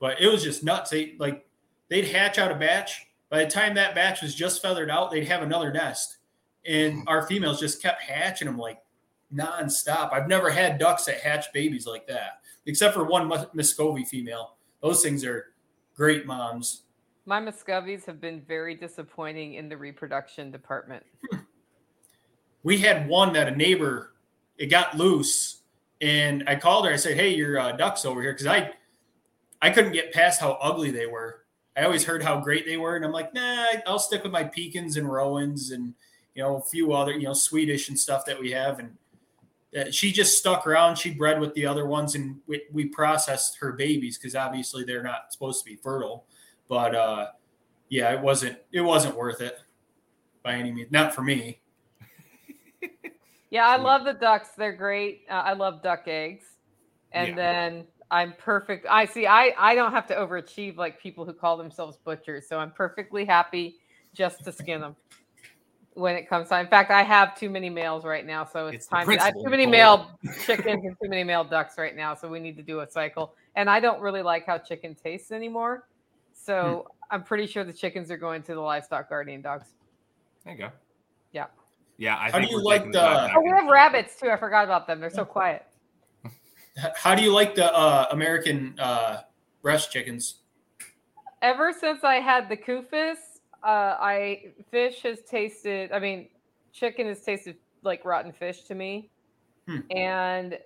[0.00, 0.90] But it was just nuts.
[0.90, 1.46] They like
[1.88, 3.06] they'd hatch out a batch.
[3.28, 6.18] By the time that batch was just feathered out, they'd have another nest,
[6.64, 7.08] and mm-hmm.
[7.08, 8.78] our females just kept hatching them like
[9.34, 10.12] nonstop.
[10.12, 14.56] I've never had ducks that hatch babies like that, except for one Muscovy female.
[14.80, 15.52] Those things are
[15.94, 16.82] great moms.
[17.24, 21.04] My Muscovies have been very disappointing in the reproduction department.
[22.66, 24.12] we had one that a neighbor
[24.58, 25.62] it got loose
[26.00, 28.72] and i called her i said hey your uh, ducks over here because i
[29.62, 31.44] i couldn't get past how ugly they were.
[31.76, 34.42] I always heard how great they were and i'm like nah i'll stick with my
[34.42, 35.94] pekins and Rouens and
[36.34, 38.96] you know a few other you know swedish and stuff that we have and
[39.76, 40.96] uh, she just stuck around.
[40.96, 45.02] She bred with the other ones and we, we processed her babies because obviously they're
[45.02, 46.24] not supposed to be fertile.
[46.66, 47.26] But uh
[47.90, 49.58] yeah it wasn't it wasn't worth it
[50.42, 51.60] by any means not for me
[53.50, 54.50] Yeah, I love the ducks.
[54.56, 55.22] They're great.
[55.30, 56.44] Uh, I love duck eggs.
[57.12, 57.34] And Yeah.
[57.34, 58.86] then I'm perfect.
[58.88, 59.26] I see.
[59.26, 62.48] I I don't have to overachieve like people who call themselves butchers.
[62.48, 63.76] So I'm perfectly happy
[64.14, 64.96] just to skin them
[65.94, 66.64] when it comes time.
[66.66, 69.06] In fact, I have too many males right now, so it's, It's time.
[69.06, 70.10] To, I have too many male
[70.46, 73.34] chickens and too many male ducks right now, so we need to do a cycle.
[73.54, 75.84] And I don't really like how chicken tastes anymore.
[76.34, 79.68] So I'm pretty sure the chickens are going to the livestock guardian dogs.
[80.44, 80.70] There you go.
[81.98, 82.14] Yeah.
[82.14, 82.18] Yeah.
[82.26, 84.30] I How do you like taking the- time Oh, we have rabbits too.
[84.30, 85.00] I forgot about them.
[85.00, 85.64] They're so quiet.
[86.96, 89.22] How do you like the uh, American uh,
[89.62, 90.42] Bresse chickens?
[91.42, 93.16] ever since I had the Kufis,
[93.62, 95.92] uh, I fish has tasted.
[95.92, 96.28] I mean,
[96.72, 99.10] chicken has tasted like rotten fish to me,
[99.66, 99.78] Hmm.
[99.90, 100.58] and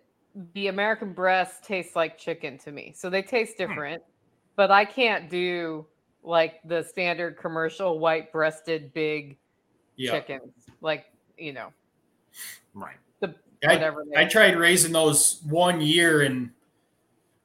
[0.55, 2.93] the American Bresse tastes like chicken to me.
[2.97, 3.67] So they taste Hmm.
[3.69, 4.03] different,
[4.57, 5.87] but I can't do
[6.23, 9.39] like the standard commercial white-breasted big
[9.97, 10.53] Yeah, chickens.
[10.81, 11.07] Like
[11.41, 11.73] you know,
[12.75, 12.97] Right.
[13.21, 13.35] the
[13.67, 14.05] I, whatever.
[14.17, 16.51] I they- tried raising those one year, and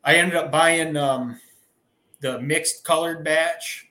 [0.04, 1.40] I ended up buying um,
[2.20, 3.88] the mixed colored batch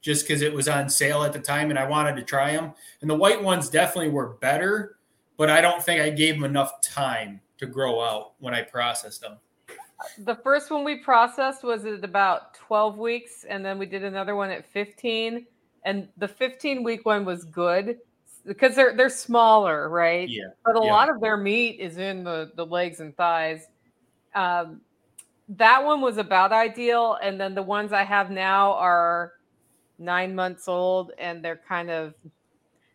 [0.00, 2.72] just because it was on sale at the time, and I wanted to try them.
[3.00, 4.96] And the white ones definitely were better,
[5.38, 9.22] but I don't think I gave them enough time to grow out when I processed
[9.22, 9.38] them.
[10.18, 14.36] the first one we processed was at about 12 weeks and then we did another
[14.36, 15.46] one at 15
[15.86, 17.98] and the 15 week one was good
[18.46, 20.28] because they're they're smaller right?
[20.28, 20.92] Yeah, but a yeah.
[20.92, 23.66] lot of their meat is in the the legs and thighs.
[24.34, 24.80] Um,
[25.48, 29.32] that one was about ideal and then the ones i have now are
[29.98, 32.14] nine months old and they're kind of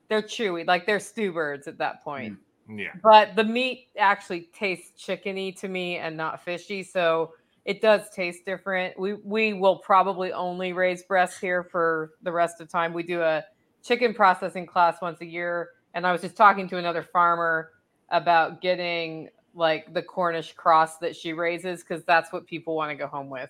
[0.10, 2.38] they're chewy like they're stew birds at that point.
[2.68, 2.90] Yeah.
[3.02, 7.34] but the meat actually tastes chickeny to me and not fishy so
[7.66, 9.00] it does taste different.
[9.00, 12.94] We we will probably only raise Bresses here for the rest of time.
[12.94, 13.44] We do a
[13.84, 17.72] chicken processing class once a year and i was just talking to another farmer
[18.12, 22.96] about getting like the cornish cross that she raises because that's what people want to
[22.96, 23.50] go home with.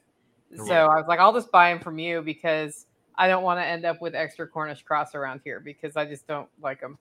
[0.65, 3.63] So i was like i'll just buy them from you because i don't want to
[3.63, 6.97] end up with extra cornish cross around here because i just don't like them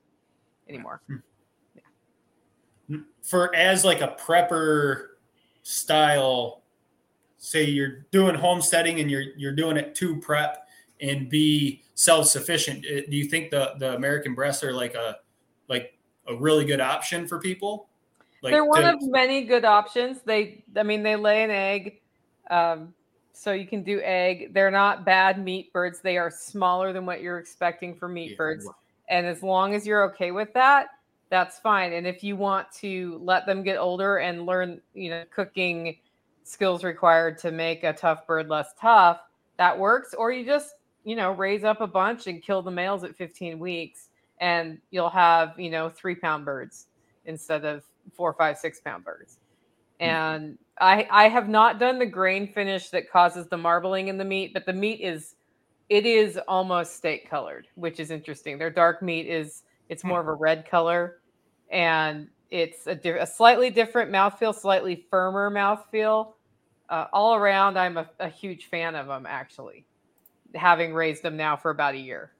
[0.68, 1.00] anymore.
[1.06, 1.16] Hmm.
[2.88, 3.00] Hmm.
[3.22, 5.06] For as like a prepper
[5.62, 6.62] style
[7.38, 10.67] say you're doing homesteading and you're you're doing it to prep
[11.00, 15.16] and be self-sufficient uh, do you think the the american Bresses are like a
[15.68, 17.88] like a really good option for people
[18.42, 20.20] like they're one to- of many good options.
[20.22, 22.00] They, I mean, they lay an egg,
[22.50, 22.94] um,
[23.32, 24.54] so you can do egg.
[24.54, 26.00] They're not bad meat birds.
[26.00, 28.68] They are smaller than what you're expecting for meat Yeah, birds,
[29.08, 30.88] and as long as you're okay with that,
[31.30, 31.92] that's fine.
[31.92, 35.96] And if you want to let them get older and learn, you know, cooking
[36.44, 39.20] skills required to make a tough bird less tough,
[39.56, 40.14] that works.
[40.14, 40.74] Or you just,
[41.08, 45.08] you know, raise up a bunch and kill the males at 15 weeks, and you'll
[45.08, 46.88] have, you know, three pound birds
[47.24, 49.38] instead of four, five, six pound birds.
[50.00, 54.24] And I I have not done the grain finish that causes the marbling in the
[54.24, 55.36] meat, but the meat is
[55.88, 58.58] it is almost steak colored, which is interesting.
[58.58, 61.20] Their dark meat is it's more of a red color,
[61.70, 66.34] and it's a, di- a slightly different mouthfeel, slightly firmer mouthfeel.
[66.90, 69.26] Uh, all around, I'm a, a huge fan of them.
[69.26, 69.86] Actually,
[70.54, 72.32] having raised them now for about a year,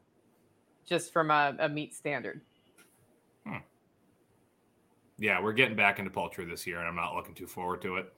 [0.86, 2.40] just from a, a meat standard.
[5.18, 5.42] Yeah.
[5.42, 8.12] We're getting back into poultry this year, and I'm not looking too forward to it.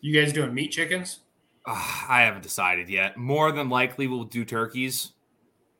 [0.00, 1.20] you guys doing meat chickens
[1.66, 3.16] Uh, I haven't decided yet.
[3.16, 5.12] More than likely, we'll do turkeys,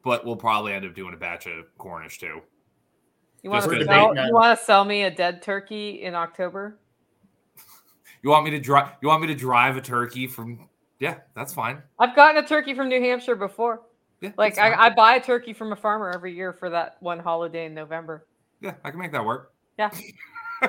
[0.05, 2.41] but we'll probably end up doing a batch of Cornish too.
[3.43, 4.15] You want to sell?
[4.15, 6.79] You want to sell me a dead turkey in October?
[8.23, 8.97] You want me to drive?
[9.01, 10.69] You want me to drive a turkey from?
[11.01, 11.83] Yeah, that's fine.
[11.99, 13.83] I've gotten a turkey from New Hampshire before.
[14.21, 14.75] Yeah, Like I.
[14.75, 18.27] I buy a turkey from a farmer every year for that one holiday in November.
[18.61, 19.53] yeah, I can make that work.
[19.79, 19.91] Yeah.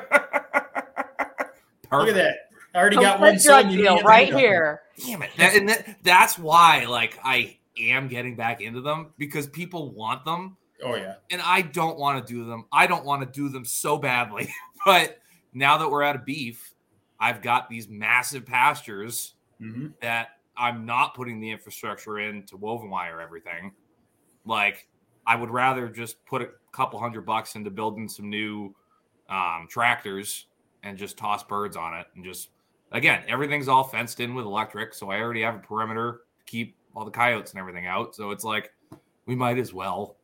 [1.91, 2.35] Look at that.
[2.73, 3.71] I already got one drug sold.
[3.71, 4.81] You deal right here.
[5.05, 5.31] Damn it!
[5.37, 10.23] That, and that, that's why, like, I am getting back into them because people want
[10.23, 11.15] them, Oh yeah.
[11.31, 12.65] and I don't want to do them.
[12.71, 14.47] I don't want to do them so badly.
[14.85, 15.19] but
[15.53, 16.73] now that we're out of beef,
[17.19, 22.89] I've got these massive pastures hmm that I'm not putting the infrastructure in to woven
[22.89, 23.71] wire everything.
[24.45, 24.87] Like,
[25.25, 28.75] I would rather just put a couple hundred bucks into building some new
[29.29, 30.47] um, tractors
[30.83, 32.07] and just toss birds on it.
[32.15, 32.49] And just,
[32.91, 34.93] again, everything's all fenced in with electric.
[34.93, 38.15] So I already have a perimeter to keep all the coyotes and everything out.
[38.15, 38.73] So it's like,
[39.25, 40.17] we might as well.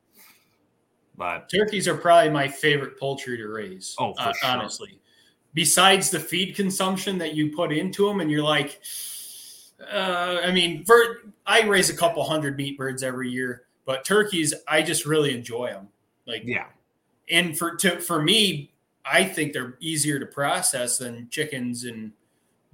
[1.15, 3.95] But Turkeys are probably my favorite poultry to raise.
[3.97, 4.49] Oh, for uh, sure.
[4.49, 4.99] honestly.
[5.53, 8.79] Besides the feed consumption that you put into them, and you're like,
[9.81, 14.53] uh, I mean, for, I raise a couple hundred meat birds every year, but turkeys,
[14.67, 15.87] I just really enjoy them.
[16.25, 16.65] Like, yeah,
[17.29, 18.71] and for to for me,
[19.05, 22.11] I think they're easier to process than chickens and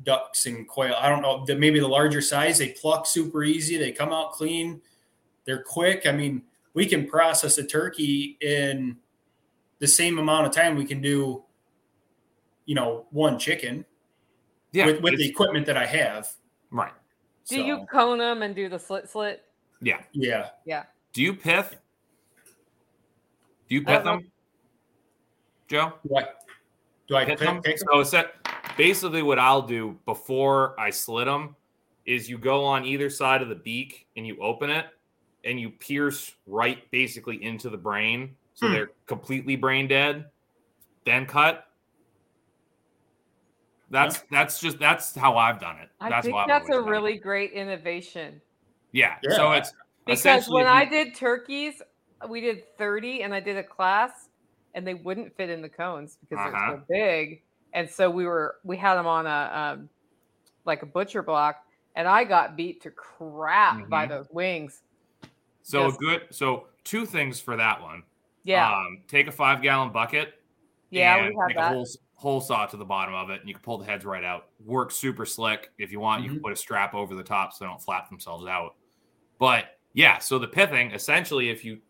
[0.03, 0.95] ducks and quail.
[0.97, 3.77] I don't know maybe the larger size they pluck super easy.
[3.77, 4.81] They come out clean.
[5.45, 6.07] They're quick.
[6.07, 8.97] I mean, we can process a turkey in
[9.79, 11.43] the same amount of time we can do,
[12.65, 13.85] you know, one chicken
[14.71, 16.29] yeah, with, with the equipment that I have.
[16.73, 16.91] Right.
[17.47, 19.43] Do So, you cone them and do the slit slit?
[19.81, 20.01] Yeah.
[20.11, 20.49] Yeah.
[20.65, 20.83] Yeah.
[21.13, 21.75] Do you pith?
[23.69, 24.11] Do you pith don't know.
[24.17, 24.31] them,
[25.67, 25.93] Joe?
[26.07, 26.25] Do I,
[27.07, 27.61] do I Pit pick, them?
[27.61, 27.87] pick 'em?
[27.91, 28.35] So it's that
[28.77, 31.55] basically what I'll do before I slit them
[32.05, 34.87] is you go on either side of the beak and you open it
[35.45, 38.73] and you pierce right basically into the brain so Hmm.
[38.73, 40.29] they're completely brain dead
[41.05, 41.67] then cut
[43.93, 46.87] that's that's just that's how i've done it I that's think that's a always done
[46.87, 46.91] it.
[46.91, 48.41] really great innovation.
[48.91, 49.15] yeah.
[49.23, 49.35] Yeah.
[49.37, 49.71] so it's
[50.05, 51.81] Because when you- I did turkeys,
[52.27, 54.27] we did 30 and I did a class
[54.73, 56.51] and they wouldn't fit in the cones because Uh-huh.
[56.71, 57.41] they're so big.
[57.73, 59.89] And so we were we had them on a um,
[60.65, 61.63] like a butcher block
[61.95, 64.09] and I got beat to crap by Mhm.
[64.09, 64.81] those wings.
[65.61, 65.97] so yes.
[65.97, 68.03] good so two things for that one
[68.43, 68.69] Yeah.
[68.69, 70.33] um take a five gallon bucket
[70.89, 71.71] yeah, and we had make that.
[71.71, 71.85] a hole,
[72.23, 74.47] hole saw to the bottom of it, and you can pull the heads right out.
[74.65, 75.71] Works super slick.
[75.77, 76.43] If you want, you can Mhm.
[76.43, 78.75] put a strap over the top so they don't flap themselves out.
[79.39, 81.81] But yeah, so the pithing essentially, if you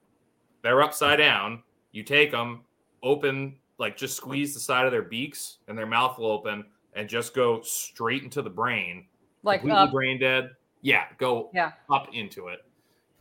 [0.64, 2.64] they're upside down, you take them,
[3.04, 7.08] open like just squeeze the side of their beaks, and their mouth will open, and
[7.10, 9.08] just go straight into the brain,
[9.44, 9.92] like completely up.
[9.92, 10.56] brain dead.
[10.82, 11.74] Yeah, go Yeah.
[11.90, 12.66] up into it.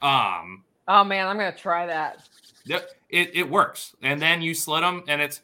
[0.01, 2.29] Um, Oh man, I'm gonna try that.
[2.65, 3.95] Yep, it, it works.
[4.03, 5.43] And then you slit them, and it's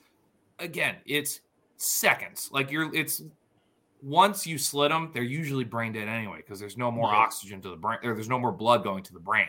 [0.59, 1.41] again, it's
[1.79, 2.51] seconds.
[2.53, 3.23] Like you're, it's
[4.03, 7.17] once you slit them, they're usually brain dead anyway because there's no more Yeah.
[7.17, 9.49] oxygen to the brain, or there's no more blood going to the brain.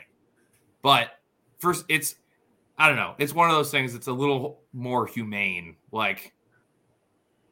[0.81, 1.11] But
[1.59, 2.15] first, it's
[2.77, 3.13] I don't know.
[3.17, 3.93] It's one of those things.
[3.93, 6.33] It's a little more humane, like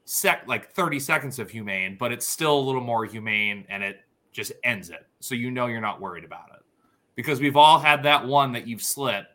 [0.05, 3.99] sec, like 30 seconds of humane, but it's still a little more humane, and it
[4.31, 5.05] just ends it.
[5.19, 6.61] So you know you're not worried about it
[7.15, 9.25] because we've all had that one that you've slit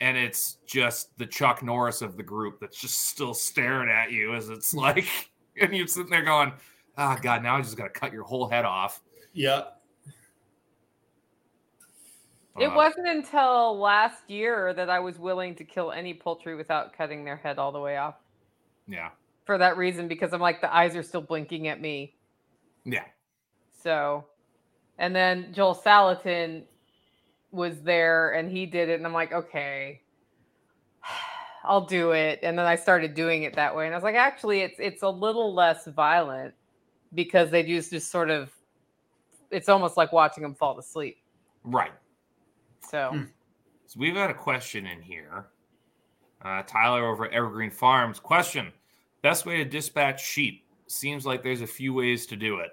[0.00, 4.34] and it's just the Chuck Norris of the group that's just still staring at you
[4.34, 5.06] as it's like,
[5.60, 6.52] and you're sitting there going,
[6.98, 9.00] "Oh God, now I just got to cut your whole head off."
[9.32, 9.62] Yeah.
[12.56, 16.92] It Uh, wasn't until last year that I was willing to kill any poultry without
[16.92, 18.14] cutting their head all the way off.
[18.86, 19.10] yeah,
[19.44, 22.14] For that reason, because I'm like the eyes are still blinking at me.
[22.84, 23.06] yeah,
[23.82, 24.26] So,
[24.98, 26.64] and then Joel Salatin
[27.54, 30.00] was there and he did it, and I'm like, okay,
[31.64, 32.40] I'll do it.
[32.42, 35.02] And then I started doing it that way, and I was like, actually, it's it's
[35.02, 36.54] a little less violent
[37.14, 38.50] because they just just sort of,
[39.50, 41.18] it's almost like watching them fall to sleep.
[41.62, 41.92] right.
[42.90, 43.22] So, Hmm.
[43.86, 45.46] So we've got a question in here.
[46.44, 48.18] Uh, Tyler over at Evergreen Farms.
[48.20, 48.72] Question:
[49.22, 50.64] Best way to dispatch sheep?
[50.86, 52.72] Seems like there's a few ways to do it.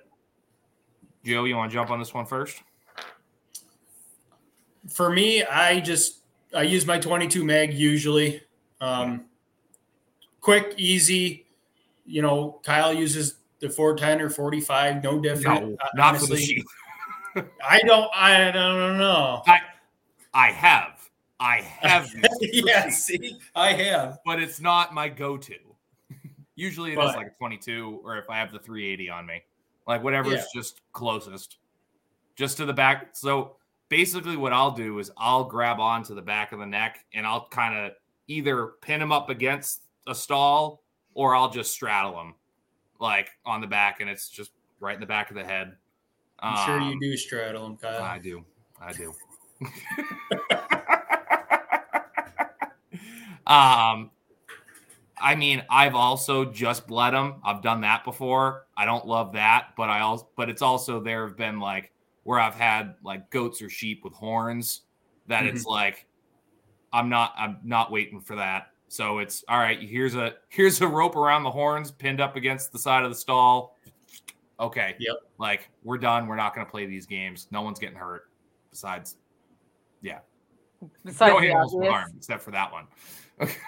[1.23, 2.61] Joe, you want to jump on this one first?
[4.89, 6.19] For me, I just
[6.55, 8.41] I use my 22 mag usually.
[8.79, 9.25] Um,
[10.39, 11.45] quick, easy.
[12.05, 15.03] You know, Kyle uses the 410 or 45.
[15.03, 15.69] No different.
[15.69, 16.65] No, uh, not for the sheep.
[17.63, 18.09] I don't.
[18.13, 19.43] I don't know.
[20.33, 21.09] I have,
[21.39, 22.09] I have,
[22.41, 24.19] yeah, see, I have.
[24.25, 25.55] but it's not my go-to.
[26.55, 29.43] Usually it is But- like a 22, or if I have the 380 on me,
[29.87, 30.43] like whatever's Yeah.
[30.53, 31.57] just closest,
[32.35, 33.09] just to the back.
[33.13, 33.57] So
[33.91, 37.47] basically, what I'll do is I'll grab onto the back of the neck and I'll
[37.49, 37.91] kind of
[38.27, 40.81] either pin him up against a stall
[41.13, 42.35] or I'll just straddle him
[42.99, 45.75] like on the back, and it's just right in the back of the head.
[46.39, 48.01] I'm sure you Um, do straddle them, Kyle.
[48.01, 48.45] I do.
[48.79, 49.13] I do.
[53.45, 54.09] um,
[55.19, 57.41] I mean, I've also just bled them.
[57.43, 58.67] I've done that before.
[58.77, 61.91] I don't love that, but I also, but it's also there have been like
[62.23, 64.81] where I've had like goats or sheep with horns
[65.27, 65.71] that it's mm-hmm.
[65.71, 66.07] like
[66.93, 68.67] I'm not I'm not waiting for that.
[68.87, 69.81] So it's all right.
[69.81, 73.15] Here's a here's a rope around the horns pinned up against the side of the
[73.15, 73.77] stall.
[74.59, 74.95] Okay.
[74.99, 75.15] Yep.
[75.37, 76.27] Like we're done.
[76.27, 77.47] We're not going to play these games.
[77.51, 78.29] No one's getting hurt.
[78.69, 79.17] Besides,
[81.03, 82.87] Besides no the animals were harmed except for that one.
[83.41, 83.55] Okay.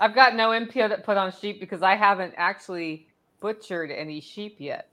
[0.00, 3.08] I've got no input put on sheep because I haven't actually
[3.40, 4.89] butchered any sheep yet.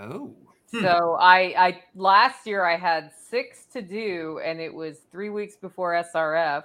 [0.00, 0.34] Oh.
[0.72, 0.80] Hmm.
[0.82, 5.56] So I, I last year I had six to do, and it was three weeks
[5.56, 6.64] before SRF,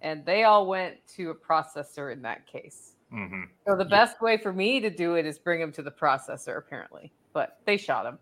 [0.00, 2.94] and they all went to a processor in that case.
[3.10, 5.90] hmm So the best way for me to do it is bring them to the
[5.90, 7.12] processor, apparently.
[7.32, 8.18] But they shot him.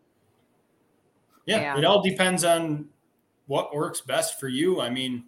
[1.47, 1.79] Yeah, Yeah.
[1.79, 2.89] it all depends on
[3.47, 4.81] what works best for you.
[4.81, 5.25] I mean,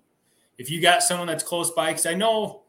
[0.59, 2.63] if you got someone that's close by, because I know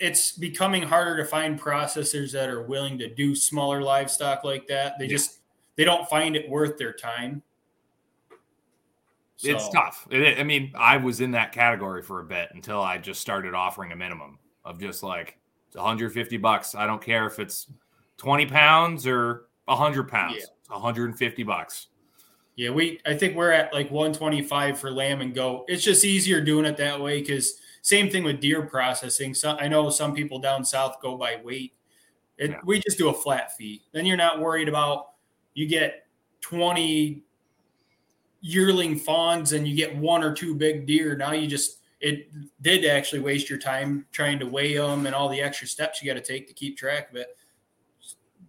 [0.00, 4.98] it's becoming harder to find processors that are willing to do smaller livestock like that.
[4.98, 5.10] They Yeah.
[5.10, 5.36] just
[5.76, 7.42] they don't find it worth their time.
[9.42, 10.06] It's tough.
[10.10, 13.54] It- I mean, I was in that category for a bit until I just started
[13.54, 15.38] offering a minimum of just like
[15.68, 16.74] it's 150 bucks.
[16.74, 17.66] I don't care if it's
[18.18, 20.36] 20 pounds or 100 pounds.
[20.38, 20.44] Yeah.
[20.60, 21.86] It's 150 bucks.
[22.56, 25.64] Yeah, we I think we're at like 125 for lamb and goat.
[25.68, 29.34] It's just easier doing it that way because same thing with deer processing.
[29.34, 31.74] So I know some people down south go by weight.
[32.38, 32.60] It, Yeah.
[32.64, 33.82] We just do a flat fee.
[33.92, 35.12] Then you're not worried about
[35.54, 36.06] you get
[36.40, 37.22] 20
[38.40, 41.16] yearling fawns and you get one or two big deer.
[41.16, 42.30] Now you just it
[42.62, 46.10] did actually waste your time trying to weigh them and all the extra steps you
[46.10, 47.36] got to take to keep track of it.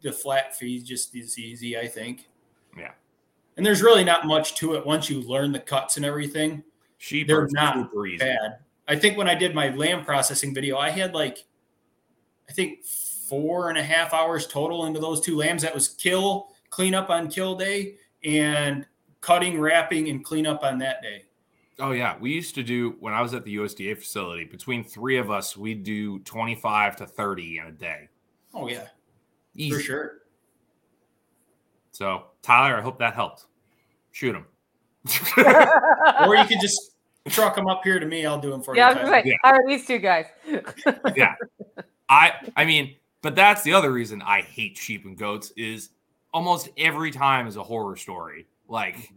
[0.02, 2.30] The flat fee just is easy, I think.
[2.78, 2.92] Yeah.
[3.58, 6.64] And there's really not much to it once you learn the cuts and everything.
[6.98, 8.20] Sheep They're are not super easy.
[8.20, 8.60] Bad.
[8.92, 11.46] I think when I did my lamb processing video, I had like,
[12.50, 15.62] I think four and a half hours total into those two lambs.
[15.62, 18.86] That was kill, clean up on kill day, and
[19.22, 21.24] cutting, wrapping, and clean up on that day.
[21.80, 24.44] Oh yeah, we used to do when I was at the USDA facility.
[24.44, 28.10] Between three of us, we'd do 25 to 30 in a day.
[28.54, 28.88] Oh yeah,
[29.56, 29.74] Easy.
[29.74, 30.18] for sure.
[31.92, 33.46] So Tyler, I hope that helped.
[34.12, 34.46] Shoot him.
[36.28, 36.91] or you could just
[37.30, 38.26] truck them up here to me.
[38.26, 38.96] I'll do them for yeah, I you.
[38.96, 39.12] was Tyler.
[39.12, 39.36] like, Yeah.
[39.44, 40.26] all right, these two guys.
[41.16, 41.36] yeah.
[42.10, 45.90] I I mean, but that's the other reason I hate sheep and goats is
[46.34, 48.48] almost every time is a horror story.
[48.68, 49.12] Like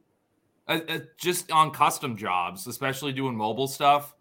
[0.69, 4.15] uh, uh, just on custom jobs, especially doing mobile stuff,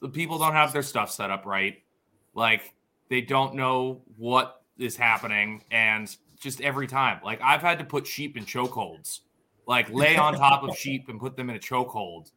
[0.00, 1.82] the people don't have their stuff set up right.
[2.34, 2.74] Like
[3.08, 7.20] they don't know what is happening and just every time.
[7.24, 9.20] Like I've had to put sheep in chokeholds.
[9.66, 12.30] Like lay on top of sheep and put them in a chokehold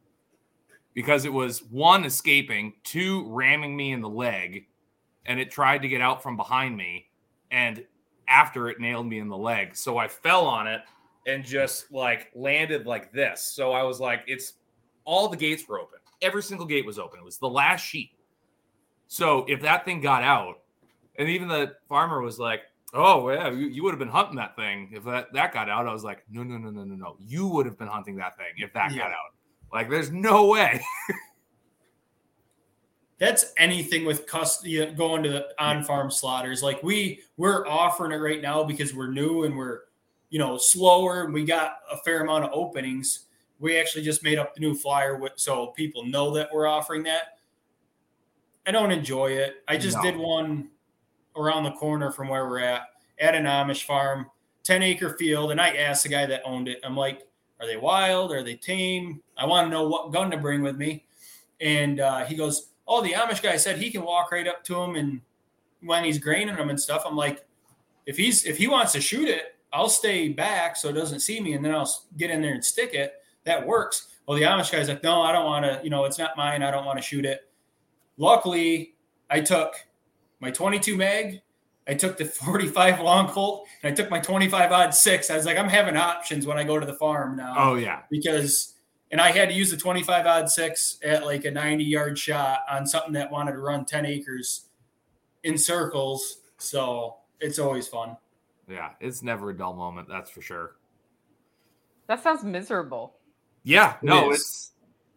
[0.94, 4.66] because it was one escaping, two ramming me in the leg,
[5.26, 7.06] and it tried to get out from behind me,
[7.50, 7.84] and
[8.28, 9.74] after it nailed me in the leg.
[9.76, 10.82] So I fell on it
[11.26, 13.42] and just like landed like this.
[13.42, 14.54] So I was like, it's
[15.04, 15.98] all the gates were open.
[16.22, 17.18] Every single gate was open.
[17.18, 18.12] It was the last sheep.
[19.08, 20.60] So if that thing got out,
[21.18, 22.62] and even the farmer was like,
[22.92, 25.86] Oh yeah, you, you would have been hunting that thing if that, that got out.
[25.86, 27.16] I was like, no, no, no, no, no, no.
[27.20, 28.98] You would have been hunting that thing if that Yeah.
[28.98, 29.34] got out.
[29.72, 30.82] Like, there's no way.
[33.20, 36.62] that's anything with custody going to the on-farm slaughters.
[36.62, 39.80] Like we we're offering it right now because we're new and we're
[40.30, 43.26] you know slower and we got a fair amount of openings.
[43.58, 47.02] We actually just made up the new flyer with, so people know that we're offering
[47.02, 47.38] that.
[48.66, 49.56] I don't enjoy it.
[49.68, 50.02] I just No.
[50.02, 50.70] did one
[51.36, 52.86] around the corner from where we're at
[53.20, 54.26] at an amish farm
[54.62, 56.80] 10 acre field and i asked the guy that owned it.
[56.82, 57.28] I'm like
[57.60, 60.76] are they wild are they tame i want to know what gun to bring with
[60.76, 61.04] me
[61.60, 64.80] and uh, he goes, "Oh, the Amish guy said he can walk right up to
[64.80, 65.20] him and
[65.82, 67.44] when he's graining them and stuff." I'm like,
[68.06, 71.40] "If he's if he wants to shoot it, I'll stay back so it doesn't see
[71.40, 73.14] me, and then I'll get in there and stick it.
[73.44, 75.80] That works." Well, the Amish guy's like, "No, I don't want to.
[75.84, 76.62] You know, it's not mine.
[76.62, 77.50] I don't want to shoot it."
[78.16, 78.94] Luckily,
[79.30, 79.74] I took
[80.40, 81.42] my 22 mag,
[81.88, 85.30] I took the 45 long Colt, and I took my 25 odd six.
[85.30, 88.02] I was like, I'm having options when I go to the farm now Oh yeah.
[88.10, 88.74] because
[89.10, 92.60] and I had to use the 25 odd six at like a 90 yard shot
[92.70, 94.66] on something that wanted to run 10 acres
[95.42, 96.36] in circles.
[96.58, 98.16] So it's always fun.
[98.68, 98.90] Yeah.
[99.00, 100.76] It's never a dull moment, that's for sure.
[102.06, 103.14] that sounds miserable.
[103.64, 104.38] Yeah, no, is.
[104.40, 104.72] it's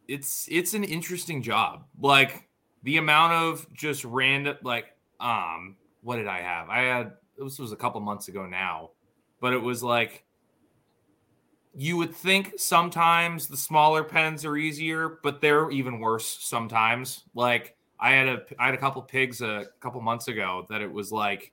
[0.07, 1.85] it's it's an interesting job.
[1.99, 2.47] Like
[2.83, 4.87] the amount of just random like
[5.19, 6.69] um what did I have?
[6.69, 8.91] I had this was a couple months ago now,
[9.39, 10.25] but it was like
[11.75, 17.23] you would think sometimes the smaller pens are easier, but they're even worse sometimes.
[17.33, 20.91] Like I had a I had a couple pigs a couple months ago that it
[20.91, 21.51] was like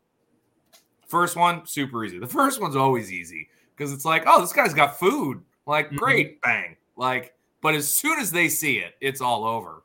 [1.07, 2.19] first one super easy.
[2.19, 5.43] The first one's always easy because it's like, oh, this guy's got food.
[5.67, 5.97] Like, mm-hmm.
[5.97, 6.77] great, bang.
[6.97, 9.83] Like, but as soon as they see it, it's all over.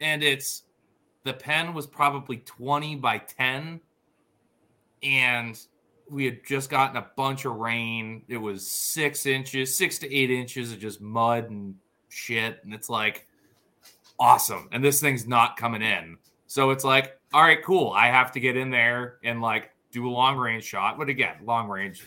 [0.00, 0.64] And it's
[1.24, 3.80] the pen was probably 20 by 10
[5.02, 5.58] and
[6.10, 8.22] we had just gotten a bunch of rain.
[8.28, 11.74] It was six inches, six to eight inches of just mud and
[12.08, 12.60] shit.
[12.64, 13.26] And it's like
[14.18, 14.68] awesome.
[14.72, 16.18] And this thing's not coming in.
[16.46, 17.92] So it's like, all right, cool.
[17.92, 20.98] I have to get in there and like do a long range shot.
[20.98, 22.04] But again, long range,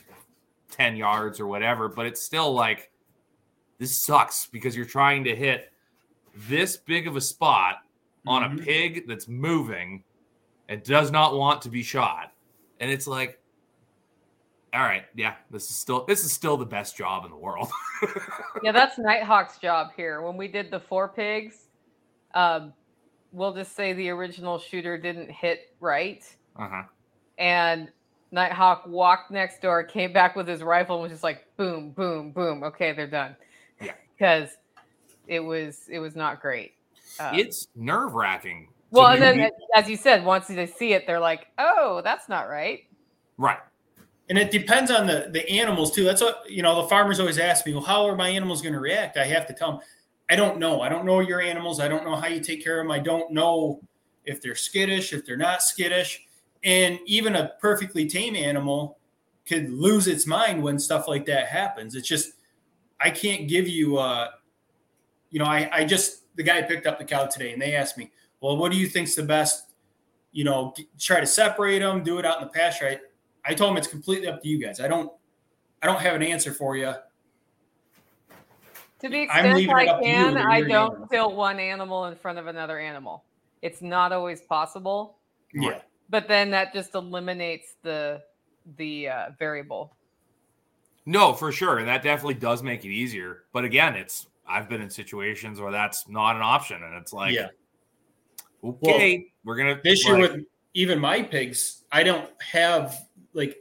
[0.72, 1.90] 10 yards or whatever.
[1.90, 2.92] But it's still like,
[3.80, 5.72] this sucks because you're trying to hit
[6.48, 7.78] this big of a spot
[8.28, 8.60] on mm-hmm.
[8.60, 10.04] a pig that's moving
[10.70, 12.32] and does not want to be shot.
[12.80, 13.40] And it's like,
[14.74, 17.70] all right, yeah, this is still this is still the best job in the world.
[18.64, 20.22] yeah, that's Nighthawk's job here.
[20.22, 21.68] When we did the four pigs,
[22.34, 22.74] um,
[23.32, 26.26] we'll just say the original shooter didn't hit right.
[26.58, 26.84] Uh-huh.
[27.38, 27.90] And
[28.32, 32.32] Nighthawk walked next door, came back with his rifle, and was just like, boom, boom,
[32.32, 32.64] boom.
[32.64, 33.36] Okay, they're done.
[33.82, 33.94] Yeah.
[34.18, 34.52] Because
[35.28, 36.76] it was it was not great.
[37.20, 38.70] Um, it's nerve wracking.
[38.92, 42.50] Well, and then as you said, once they see it, they're like, "Oh, that's not
[42.50, 42.82] right."
[43.38, 43.60] Right.
[44.30, 46.04] And it depends on the the animals too.
[46.04, 46.82] That's what you know.
[46.82, 49.46] The farmers always ask me, "Well, how are my animals going to react?" I have
[49.48, 49.82] to tell them,
[50.30, 50.82] "I don't know.
[50.82, 51.80] I don't know your animals.
[51.80, 52.92] I don't know how you take care of them.
[52.92, 53.82] I don't know
[54.26, 56.26] if they're skittish, if they're not skittish."
[56.64, 58.98] And even a perfectly tame animal
[59.46, 61.96] could lose its mind when stuff like that happens.
[61.96, 62.34] It's just
[63.00, 63.98] I can't give you.
[63.98, 64.30] Uh,
[65.32, 67.98] you know, I I just the guy picked up the cow today, and they asked
[67.98, 68.12] me,
[68.42, 69.74] "Well, what do you think's the best?"
[70.32, 72.88] You know, try to separate them, do it out in the pasture.
[73.46, 74.80] I, I told him it's completely up to you guys.
[74.80, 75.10] I don't,
[75.82, 76.94] I don't have an answer for you.
[79.00, 81.08] To the extent I can, I don't animal.
[81.08, 83.24] kill one animal in front of another animal.
[83.62, 85.18] It's not always possible.
[85.54, 85.80] Yeah.
[86.10, 88.22] But then that just eliminates the
[88.78, 89.96] the uh, variable.
[91.06, 93.44] No, for sure, and that definitely does make it easier.
[93.54, 97.34] But again, it's I've been in situations where that's not an option, and it's like,
[97.34, 97.48] yeah,
[98.64, 101.84] okay, well, we're gonna this year with even my pigs.
[101.92, 102.96] I don't have
[103.34, 103.58] like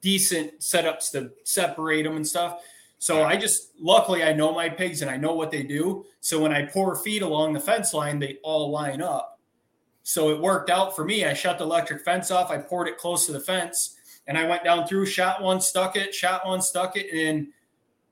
[0.00, 2.62] decent setups to separate them and stuff.
[2.98, 6.04] So I just luckily I know my pigs and I know what they do.
[6.20, 9.40] So when I pour feed along the fence line, they all line up.
[10.02, 11.24] So it worked out for me.
[11.24, 12.50] I shut the electric fence off.
[12.50, 15.96] I poured it close to the fence, and I went down through, shot one, stuck
[15.96, 17.48] it, shot one, stuck it, and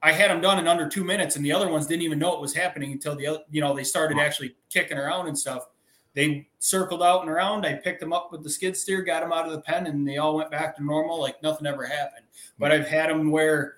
[0.05, 2.35] I had them done in under two minutes, and the other ones didn't even know
[2.35, 5.67] it was happening until the other, you know, they started actually kicking around and stuff.
[6.13, 7.65] They circled out and around.
[7.65, 10.07] I picked them up with the skid steer, got them out of the pen, and
[10.07, 12.27] they all went back to normal, like nothing ever happened.
[12.59, 13.77] But I've had them where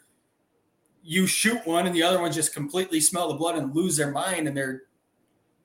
[1.04, 4.10] you shoot one and the other ones just completely smell the blood and lose their
[4.10, 4.82] mind, and they're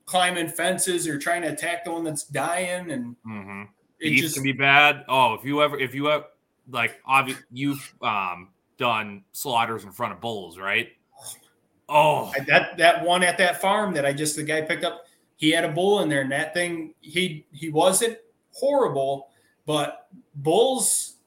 [0.05, 3.63] climbing fences or trying to attack the one that's dying, and mm-hmm.
[3.99, 5.05] it Beef just can be bad.
[5.09, 6.25] Oh, if you ever, if you ever,
[6.69, 8.49] like, obviously, you've um
[8.81, 10.89] done slaughters in front of bulls, right?
[11.87, 15.05] Oh, that that one at that farm that I just the guy picked up,
[15.35, 18.17] he had a bull in there, and that thing he he wasn't
[18.51, 19.29] horrible,
[19.67, 21.17] but bulls.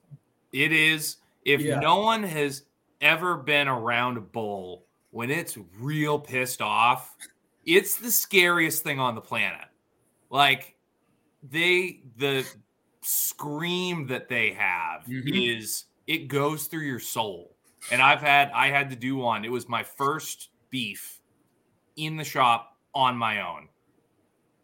[0.53, 1.79] It is if yeah.
[1.79, 2.63] no one has
[3.01, 7.17] ever been around a bull when it's real pissed off,
[7.65, 9.69] it's the scariest thing on the planet.
[10.29, 10.75] Like
[11.49, 12.45] they the
[13.03, 15.29] scream that they have mm-hmm.
[15.35, 17.55] is it goes through your soul.
[17.91, 19.45] And I've had I had to do one.
[19.45, 21.21] It was my first beef
[21.97, 23.69] in the shop on my own.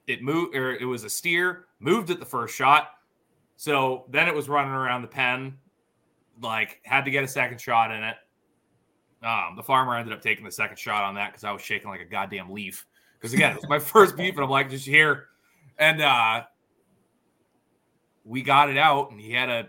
[0.07, 2.91] It moved or it was a steer, moved at the first shot.
[3.57, 5.59] So then it was running around the pen,
[6.43, 8.17] like had to get a second shot in it.
[9.23, 11.91] Um, the farmer ended up taking the second shot on that because I was shaking
[11.91, 12.87] like a goddamn leaf.
[13.19, 15.27] Because again, it's my first beef, and I'm like, just here.
[15.79, 16.45] And uh
[18.25, 19.69] we got it out, and he had a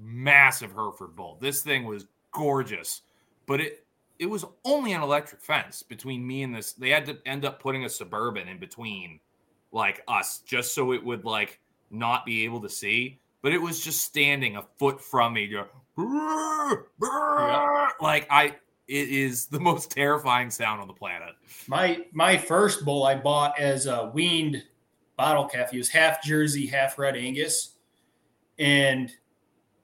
[0.00, 1.38] massive Hereford bull.
[1.40, 3.02] This thing was gorgeous,
[3.46, 3.86] but it
[4.18, 6.72] it was only an electric fence between me and this.
[6.72, 9.20] They had to end up putting a suburban in between,
[9.72, 13.20] like us, just so it would like not be able to see.
[13.42, 15.66] But it was just standing a foot from me, go,
[15.98, 17.88] yeah.
[18.00, 18.56] like I.
[18.88, 21.34] It is the most terrifying sound on the planet.
[21.66, 24.62] My my first bull I bought as a weaned
[25.16, 25.70] bottle calf.
[25.70, 27.72] He was half Jersey, half Red Angus,
[28.58, 29.10] and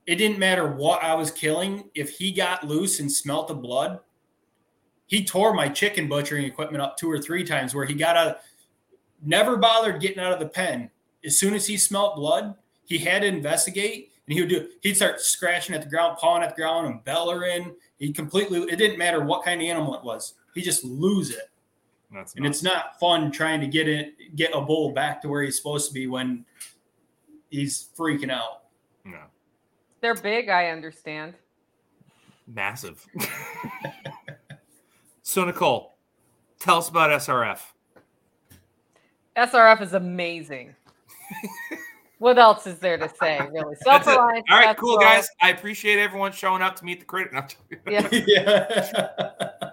[0.06, 1.88] it didn't matter what I was killing.
[1.94, 4.00] If he got loose and smelt the blood,
[5.06, 8.38] he tore my chicken butchering equipment up two or three times where he got out,
[9.22, 10.90] never bothered getting out of the pen.
[11.24, 14.68] As soon as he smelt blood, he had to investigate, and he would do.
[14.80, 17.74] He'd start scratching at the ground, pawing at the ground, and bellering.
[17.98, 18.60] He completely.
[18.62, 20.34] It didn't matter what kind of animal it was.
[20.54, 21.50] He just lose it.
[22.12, 25.42] That's and it's not fun trying to get it get a bull back to where
[25.42, 26.44] he's supposed to be when
[27.50, 28.64] he's freaking out.
[29.04, 29.20] no.
[30.02, 31.34] They're big, I understand.
[32.48, 33.06] massive.
[35.22, 35.94] so Nicole,
[36.58, 37.60] tell us about SRF.
[39.36, 40.74] SRF is amazing.
[42.18, 43.76] what else is there to say, really?
[43.84, 45.28] That's Self-reliance right, cool guys.
[45.40, 47.32] I appreciate everyone showing up to meet the critic.
[47.32, 47.78] No, I'm joking.
[47.86, 48.08] Yeah.
[48.26, 49.70] yeah.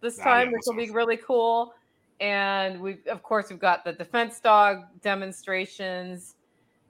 [0.00, 1.74] this time, yeah, which will be really cool.
[2.20, 6.34] And we've of course we've got the defense dog demonstrations.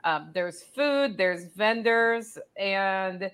[0.05, 3.31] Um, there's food, there's vendors, and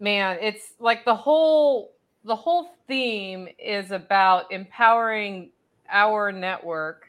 [0.00, 1.92] man, it's like the whole
[2.24, 5.50] the whole theme is about empowering
[5.90, 7.06] our network,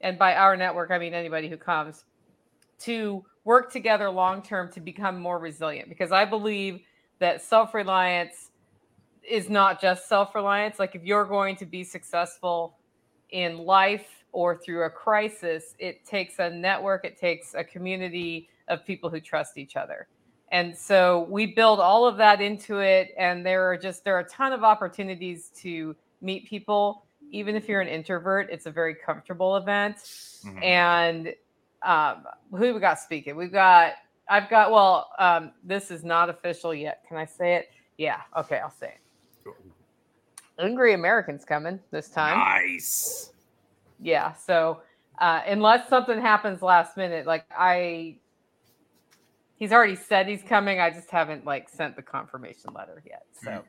[0.00, 2.04] and by our network I mean anybody who comes
[2.80, 5.88] to work together long term to become more resilient.
[5.88, 6.80] Because I believe
[7.18, 8.50] that self reliance
[9.28, 10.78] is not just self reliance.
[10.78, 12.78] Like if you're going to be successful
[13.30, 18.84] in life or through a crisis, it takes a network, it takes a community of
[18.84, 20.08] people who trust each other.
[20.50, 23.12] And so we build all of that into it.
[23.18, 27.06] And there are just, there are a ton of opportunities to meet people.
[27.34, 29.96] Even if you're an introvert, it's a very comfortable event.
[29.96, 30.62] Mhm.
[30.62, 31.34] And
[31.82, 33.34] um, who we got speaking?
[33.34, 33.94] We've got,
[34.28, 37.02] I've got, well, um, this is not official yet.
[37.08, 37.70] Can I say it?
[37.98, 38.20] Yeah.
[38.36, 38.58] Okay.
[38.58, 39.54] I'll say it.
[40.60, 42.38] Angry Americans coming this time.
[42.38, 43.32] Nice.
[43.98, 44.32] Yeah.
[44.34, 44.82] So
[45.18, 48.18] uh, unless something happens last minute, like I,
[49.56, 50.78] he's already said he's coming.
[50.78, 53.26] I just haven't like sent the confirmation letter yet.
[53.42, 53.64] So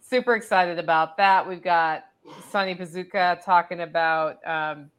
[0.00, 1.46] super excited about that.
[1.46, 2.06] We've got
[2.50, 4.90] Sonny Bazooka talking about um,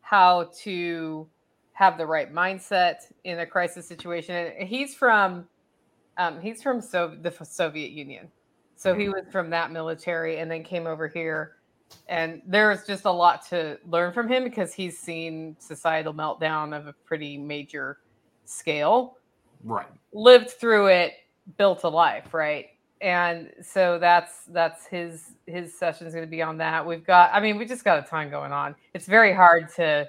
[0.00, 1.26] how to
[1.72, 4.34] have the right mindset in a crisis situation.
[4.58, 5.48] And he's from
[6.18, 8.30] um, he's from so- the Soviet Union,
[8.76, 11.56] so he was from that military, and then came over here.
[12.08, 16.86] And there's just a lot to learn from him because he's seen societal meltdown of
[16.86, 17.98] a pretty major
[18.44, 19.16] scale
[19.64, 19.86] Right.
[20.12, 21.12] lived through it
[21.56, 22.66] built a life right
[23.02, 26.86] and so that's that's his his session is going to be on that.
[26.86, 28.74] We've got i mean we just got a ton going on.
[28.94, 30.08] It's very hard to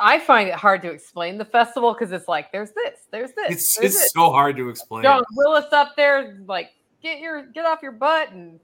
[0.00, 3.50] i find it hard to explain the festival because it's like there's this there's this
[3.50, 4.12] It's there's it's this.
[4.14, 5.02] so hard to explain.
[5.02, 6.70] john willis up there like
[7.02, 8.60] get your get off your butt and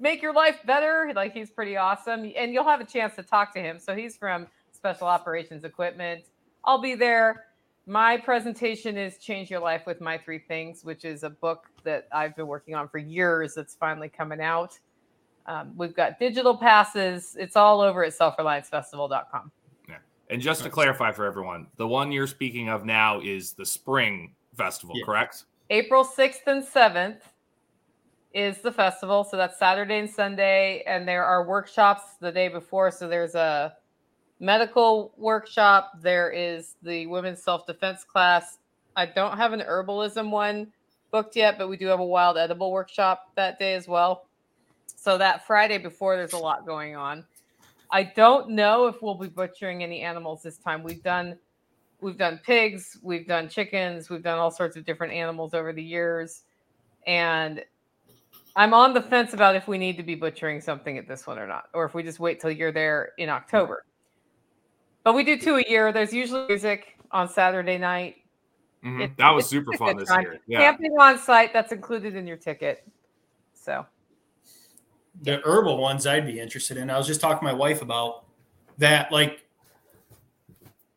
[0.00, 1.12] make your life better.
[1.14, 2.32] Like he's pretty awesome.
[2.36, 3.78] And you'll have a chance to talk to him.
[3.78, 6.24] So he's from special operations equipment.
[6.64, 7.44] I'll be there
[7.90, 12.06] my presentation is change your life with my three things which is a book that
[12.12, 14.78] i've been working on for years that's finally coming out
[15.46, 19.50] um, we've got digital passes it's all over at selfreliancefestival.com
[19.88, 19.96] Yeah.
[20.28, 24.34] And just to clarify for everyone, the one you're speaking of now is the spring
[24.54, 25.04] festival, Yeah.
[25.04, 25.44] correct?
[25.70, 27.22] April 6th and 7th
[28.32, 29.24] is the festival.
[29.24, 30.84] So that's Saturday and Sunday.
[30.86, 32.92] And there are workshops the day before.
[32.92, 33.74] So there's a
[34.40, 38.58] medical workshop, there is the women's self defense class.
[38.96, 40.72] I don't have an herbalism one
[41.10, 44.26] booked yet, but we do have a wild edible workshop that day as well.
[44.96, 47.24] So that Friday before, there's a lot going on.
[47.92, 50.82] I don't know if we'll be butchering any animals this time.
[50.82, 51.38] We've done
[52.00, 55.82] we've done pigs, we've done chickens, we've done all sorts of different animals over the
[55.82, 56.42] years.
[57.06, 57.62] And
[58.56, 61.38] I'm on the fence about if we need to be butchering something at this one
[61.38, 63.84] or not, or if we just wait till you're there in October.
[65.04, 65.92] But we do two a year.
[65.92, 68.16] There's usually music on Saturday night.
[68.84, 69.02] Mhm.
[69.02, 70.22] It's- that was super fun this time.
[70.22, 70.40] year.
[70.46, 70.60] Yeah.
[70.60, 72.86] Camping on site, that's included in your ticket.
[73.54, 73.86] So
[75.22, 76.88] the herbal ones I'd be interested in.
[76.90, 78.24] I was just talking to my wife about
[78.78, 79.12] that.
[79.12, 79.44] Like,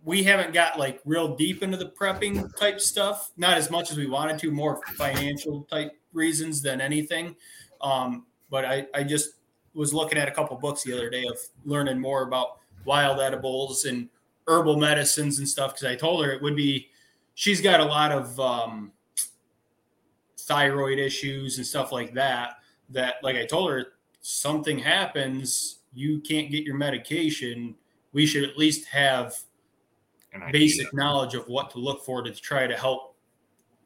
[0.06, 3.98] we haven't got like real deep into the prepping type stuff, not as much as
[3.98, 7.36] we wanted to, more financial type reasons than anything.
[7.82, 9.36] Um, but I, I just
[9.74, 13.86] was looking at a couple books the other day of learning more about wild edibles
[13.86, 14.10] and
[14.48, 16.90] herbal medicines and stuff because I told her it would be.
[17.36, 18.92] She's got a lot of um,
[20.38, 22.58] thyroid issues and stuff like that.
[22.90, 27.76] That, like I told her, something happens, you can't get your medication.
[28.12, 29.36] We should at least have
[30.52, 33.16] basic knowledge of what to look for to try to help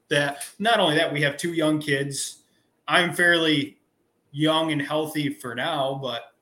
[0.10, 0.48] that.
[0.60, 2.43] Not only that, we have two young kids.
[2.88, 3.78] I'm fairly
[4.32, 6.34] young and healthy for now, but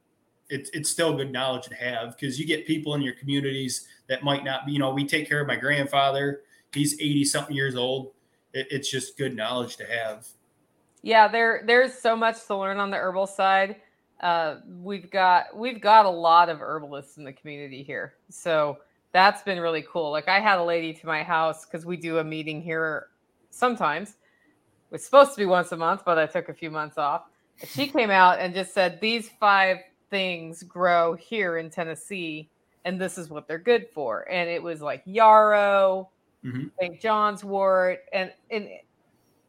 [0.49, 4.23] it's it's still good knowledge to have because you get people in your communities that
[4.23, 4.73] might not be.
[4.73, 6.41] You know, we take care of my grandfather.
[6.73, 8.13] He's eighty something years old.
[8.53, 10.27] It, it's just good knowledge to have.
[11.01, 13.77] Yeah, there there's so much to learn on the herbal side.
[14.21, 18.77] Uh, we've got we've got a lot of herbalists in the community here, so
[19.11, 20.11] that's been really cool.
[20.11, 23.07] Like I had a lady to my house because we do a meeting here
[23.49, 24.09] sometimes.
[24.09, 24.15] It
[24.91, 27.23] was supposed to be once a month, but I took a few months off.
[27.65, 29.77] She came out and just said these five
[30.09, 32.49] things grow here in Tennessee,
[32.83, 34.29] and this is what they're good for.
[34.29, 36.09] And it was like yarrow,
[36.43, 36.67] mm-hmm.
[36.79, 36.99] St.
[36.99, 38.69] John's wort, and and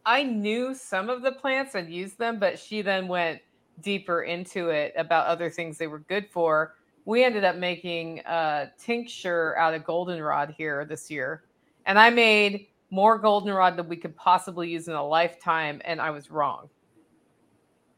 [0.05, 3.41] I knew some of the plants and used them, but she then went
[3.83, 6.77] deeper into it about other things they were good for.
[7.05, 11.45] We ended up making a tincture out of goldenrod here this year,
[11.85, 16.11] and I made more goldenrod than we could possibly use in a lifetime, and I
[16.11, 16.69] was wrong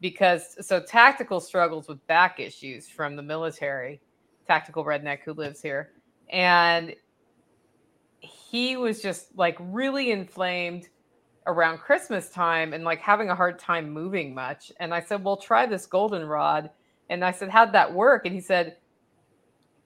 [0.01, 4.01] because so tactical struggles with back issues from the military,
[4.47, 5.93] tactical redneck who lives here,
[6.31, 6.95] and
[8.21, 10.89] he was just like really inflamed
[11.47, 14.71] around Christmas time and like having a hard time moving much.
[14.81, 16.71] And I said, Well, try this goldenrod.
[17.11, 18.27] And I said, How'd that work?
[18.27, 18.77] And he said,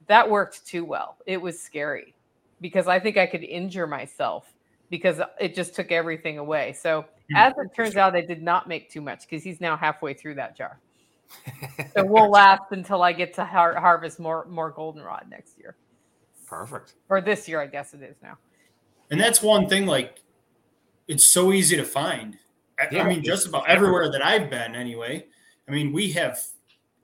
[0.08, 1.16] That worked too well.
[1.26, 2.14] It was scary
[2.60, 4.51] because I think I could injure myself
[4.92, 6.72] because it just took everything away.
[6.74, 7.36] So Hmm.
[7.36, 10.34] As it turns out, I did not make too much because he's now halfway through
[10.36, 10.78] that jar.
[11.94, 15.76] so we'll last until I get to har- harvest more more goldenrod next year.
[16.46, 16.94] Perfect.
[17.08, 18.36] Or this year, I guess it is now.
[19.10, 19.86] And that's one thing.
[19.86, 20.20] Like,
[21.08, 22.38] it's so easy to find.
[22.78, 25.26] I, yeah, I mean, just about everywhere that I've been, anyway.
[25.68, 26.38] I mean, we have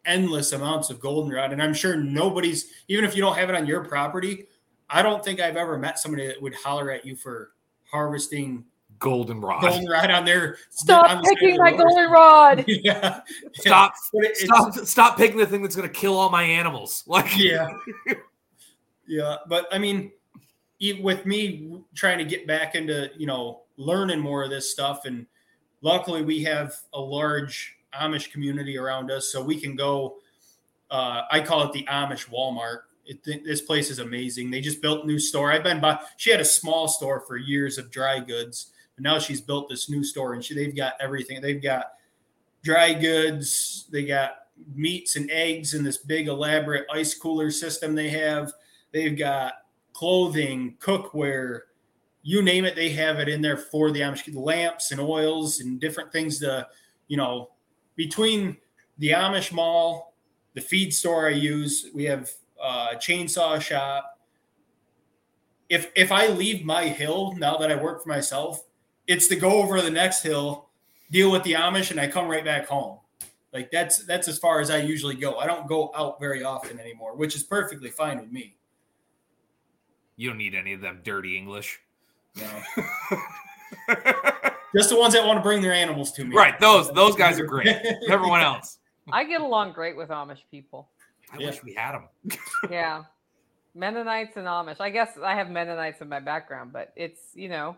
[0.05, 3.67] endless amounts of goldenrod, and I'm sure nobody's even if you don't have it on
[3.67, 4.47] your property.
[4.91, 7.53] I don't think I've ever met somebody that would holler at you for
[7.91, 8.65] harvesting
[8.99, 9.63] goldenrod.
[9.63, 10.57] Goldenrod on there.
[10.71, 12.65] Stop on picking my goldenrod.
[12.69, 13.21] yeah.
[13.55, 13.95] Stop.
[14.35, 14.75] stop.
[14.75, 17.05] Stop picking the thing that's going to kill all my animals.
[17.09, 17.39] Like.
[17.39, 17.69] Yeah.
[19.07, 20.13] yeah, but I mean,
[21.01, 25.27] with me trying to get back into you know learning more of this stuff, and
[25.81, 30.17] luckily we have a large Amish community around us, so we can go.
[30.91, 32.81] Uh, I call it the Amish Walmart.
[33.09, 34.51] It, this place is amazing.
[34.51, 35.51] They just built new store.
[35.51, 35.99] I've been by.
[36.19, 39.89] She had a small store for years of dry goods, but now she's built this
[39.89, 41.41] new store and she, they've got everything.
[41.41, 41.87] They've got
[42.63, 44.33] dry goods, they got
[44.75, 48.53] meats and eggs in this big elaborate ice cooler system they have.
[48.93, 49.55] They've got
[49.93, 51.61] clothing, cookware,
[52.23, 55.81] you name it, they have it in there for the Amish lamps and oils and
[55.81, 56.67] different things to,
[57.07, 57.51] you know,
[57.97, 58.57] between
[58.99, 60.15] the Amish mall,
[60.55, 62.31] the feed store I use, we have
[62.69, 64.19] a chainsaw shop.
[65.69, 68.65] If if I leave my hill now that I work for myself,
[69.07, 70.69] it's to go over the next hill,
[71.11, 72.99] deal with the Amish, and I come right back home.
[73.53, 75.39] Like that's that's as far as I usually go.
[75.39, 78.55] I don't go out very often anymore, which is perfectly fine with me.
[80.17, 81.81] You don't need any of them dirty English.
[82.37, 82.47] No.
[84.77, 86.37] Just the ones that want to bring their animals to me.
[86.37, 86.59] Right.
[86.61, 87.75] Those those guys are great.
[88.09, 88.79] Everyone else.
[89.11, 90.91] I get along great with Amish people.
[91.33, 91.47] I yeah.
[91.47, 92.09] wish we had them.
[92.71, 93.05] yeah.
[93.75, 94.81] Mennonites and Amish.
[94.81, 97.77] I guess I have Mennonites in my background, but it's, you know,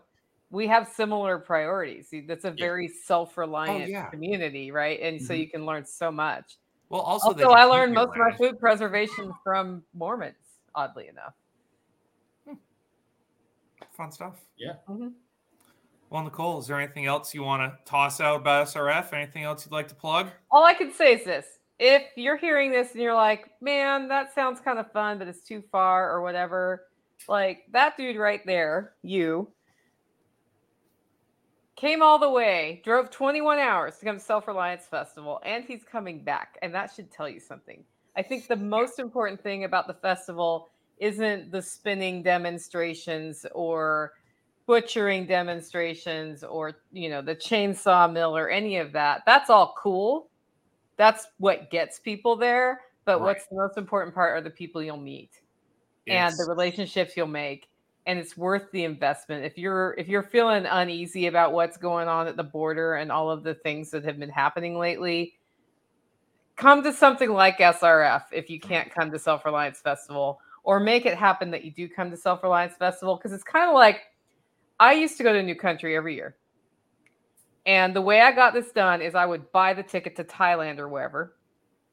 [0.49, 2.13] we have similar priorities.
[2.27, 2.93] That's a very yeah.
[3.05, 4.09] self-reliant oh, yeah.
[4.09, 4.99] community, right?
[5.01, 5.25] And mm-hmm.
[5.25, 6.57] so you can learn so much.
[6.89, 10.35] Well, also, also I learned most of my food preservation from Mormons,
[10.75, 11.33] oddly enough.
[12.45, 12.55] Hmm.
[13.93, 14.41] Fun stuff.
[14.57, 14.73] Yeah.
[14.89, 15.07] Mm-hmm.
[16.09, 19.13] Well, Nicole, is there anything else you want to toss out about SRF?
[19.13, 20.27] Anything else you'd like to plug?
[20.51, 21.45] All I can say is this:
[21.81, 25.41] if you're hearing this and you're like, "Man, that sounds kind of fun, but it's
[25.41, 26.87] too far," or whatever,
[27.27, 29.51] like that dude right there, you
[31.75, 35.83] came all the way, drove 21 hours to come to Self Reliance Festival, and he's
[35.83, 36.59] coming back.
[36.61, 37.83] And that should tell you something.
[38.15, 40.69] I think the most important thing about the festival
[40.99, 44.13] isn't the spinning demonstrations or
[44.67, 50.30] butchering demonstrations or you know the chainsaw mill or any of that that's all cool
[50.97, 53.25] that's what gets people there but right.
[53.25, 55.31] what's the most important part are the people you'll meet
[56.07, 57.67] and the relationships you'll make
[58.07, 59.45] and it's worth the investment.
[59.45, 63.29] If you're if you're feeling uneasy about what's going on at the border and all
[63.29, 65.35] of the things that have been happening lately
[66.57, 71.17] come to something like srf if you can't come to self-reliance festival or make it
[71.17, 74.01] happen that you do come to self-reliance festival because it's kind of like
[74.79, 76.35] i used to go to new country every year
[77.65, 80.79] and the way i got this done is i would buy the ticket to thailand
[80.79, 81.35] or wherever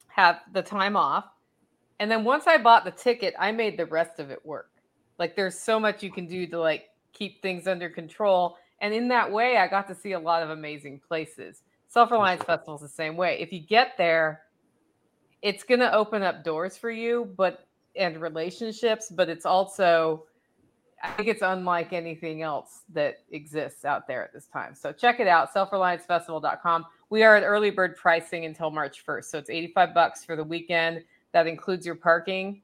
[0.08, 1.26] have the time off
[2.00, 4.70] and then once i bought the ticket i made the rest of it work
[5.18, 8.56] like there's so much you can do to like keep things under control.
[8.80, 11.62] And in that way, I got to see a lot of amazing places.
[11.88, 13.38] Self Reliance Festival is the same way.
[13.40, 14.42] If you get there,
[15.42, 17.66] it's going to open up doors for you, but
[17.96, 20.24] and relationships, but it's also
[21.03, 24.74] I think it's unlike anything else that exists out there at this time.
[24.74, 26.86] So check it out, selfreliancefestival.com.
[27.11, 29.24] We are at early bird pricing until March 1st.
[29.26, 31.05] So it's 85 bucks for the weekend.
[31.32, 32.62] That includes your parking.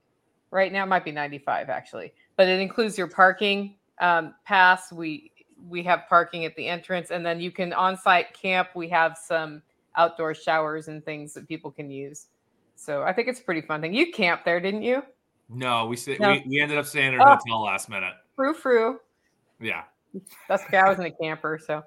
[0.51, 4.93] Right now it might be 95 actually, but it includes your parking um, pass.
[4.93, 5.31] We
[5.69, 8.69] we have parking at the entrance and then you can on-site camp.
[8.75, 9.63] We have some
[9.97, 12.27] outdoor showers and things that people can use.
[12.77, 13.95] So I think it's a pretty fun thing.
[13.95, 15.03] You camped there, didn't you?
[15.49, 16.33] No, we no.
[16.33, 17.37] we, we ended up staying at a oh.
[17.37, 18.15] hotel last minute.
[18.37, 19.01] Frou frou.
[19.61, 19.83] Yeah.
[20.49, 20.79] That's okay.
[20.79, 21.83] I wasn't a camper, so.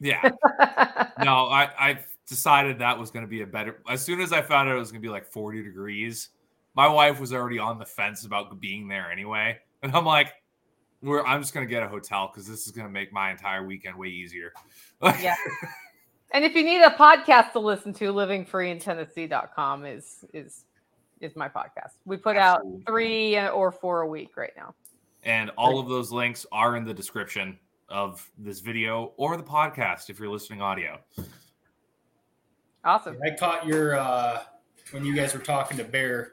[0.00, 0.30] yeah.
[1.22, 3.80] No, I I decided that was going to be a better.
[3.88, 6.30] As soon as I found out it was going to be like 40 degrees,
[6.74, 10.32] my wife was already on the fence about being there anyway, and I'm like,
[11.02, 13.30] we're I'm just going to get a hotel because this is going to make my
[13.30, 14.52] entire weekend way easier.
[15.02, 15.36] yeah.
[16.32, 20.64] And if you need a podcast to listen to, livingfreeintennessee.com is is
[21.20, 21.92] is my podcast.
[22.04, 22.80] We put Absolutely.
[22.80, 24.74] out three or four a week right now.
[25.24, 27.58] And all of those links are in the description
[27.88, 30.98] of this video or the podcast if you're listening audio.
[32.84, 33.18] Awesome.
[33.24, 34.42] I caught your uh
[34.90, 36.32] when you guys were talking to Bear.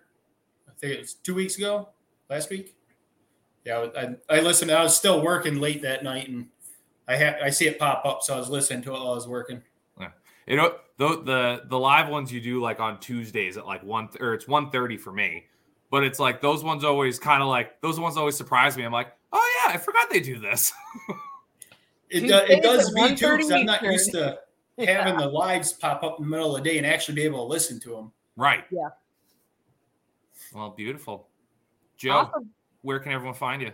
[0.67, 1.89] I think it was two weeks ago,
[2.29, 2.75] last week.
[3.65, 4.71] Yeah, I, I listened.
[4.71, 6.47] I was still working late that night, and
[7.07, 9.15] I had I see it pop up, so I was listening to it while I
[9.15, 9.61] was working.
[9.99, 10.09] Yeah,
[10.47, 14.09] you know the the the live ones you do like on Tuesdays at like one
[14.19, 15.45] or it's one thirty for me
[15.91, 18.83] but it's like those ones always kind of like those ones always surprise me.
[18.83, 20.73] I'm like, oh yeah, I forgot they do this.
[22.09, 24.39] it, do, it does me too because I'm not used to
[24.77, 25.03] yeah.
[25.03, 27.45] having the lives pop up in the middle of the day and actually be able
[27.45, 28.11] to listen to them.
[28.37, 28.63] Right.
[28.71, 28.87] Yeah.
[30.53, 31.27] Well, beautiful.
[31.97, 32.49] Joe, awesome.
[32.81, 33.71] where can everyone find you?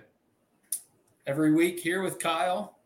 [1.28, 2.77] Every week here with Kyle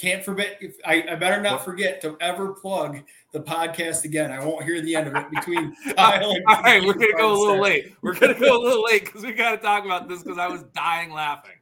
[0.00, 0.58] can't forget.
[0.86, 3.00] I, I better not forget to ever plug
[3.32, 4.32] the podcast again.
[4.32, 7.60] I won't hear the end of it between All right, we're gonna go a little
[7.60, 7.94] late.
[8.00, 10.48] We're gonna go a little late because we got to talk about this because I
[10.48, 11.56] was dying laughing.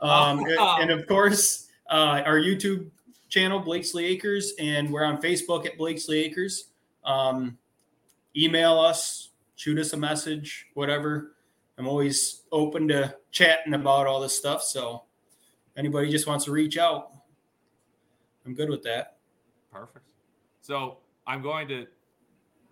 [0.00, 2.90] Um, and, and, of course, uh, our YouTube
[3.30, 6.66] channel, Blakeslee Acres, and we're on Facebook at Blakeslee Acres.
[7.04, 7.56] Um,
[8.36, 11.36] email us, shoot us a message, whatever.
[11.78, 14.62] I'm always open to chatting about all this stuff.
[14.62, 15.04] So,
[15.74, 17.11] anybody just wants to reach out,
[18.46, 19.18] I'm good with that.
[19.72, 20.06] Perfect.
[20.60, 21.86] So I'm going to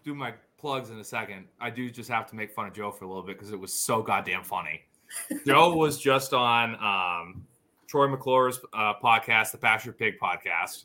[0.04, 1.46] do my plugs in a second.
[1.60, 3.58] I do just have to make fun of Joe for a little bit because it
[3.58, 4.82] was so goddamn funny.
[5.46, 7.46] Joe was just on um,
[7.86, 10.84] Troy McClure's uh, podcast, the Pasture Pig podcast.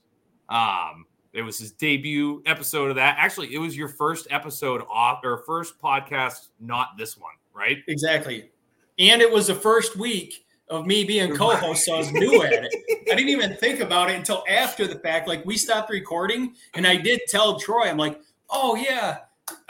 [0.49, 3.17] Um, it was his debut episode of that.
[3.19, 7.79] Actually, it was your first episode off or first podcast, not this one, right?
[7.87, 8.51] Exactly.
[8.97, 12.53] And it was the first week of me being co-host, so I was new at
[12.53, 12.73] it.
[13.11, 15.27] I didn't even think about it until after the fact.
[15.27, 19.19] Like we stopped recording, and I did tell Troy, I'm like, "Oh yeah,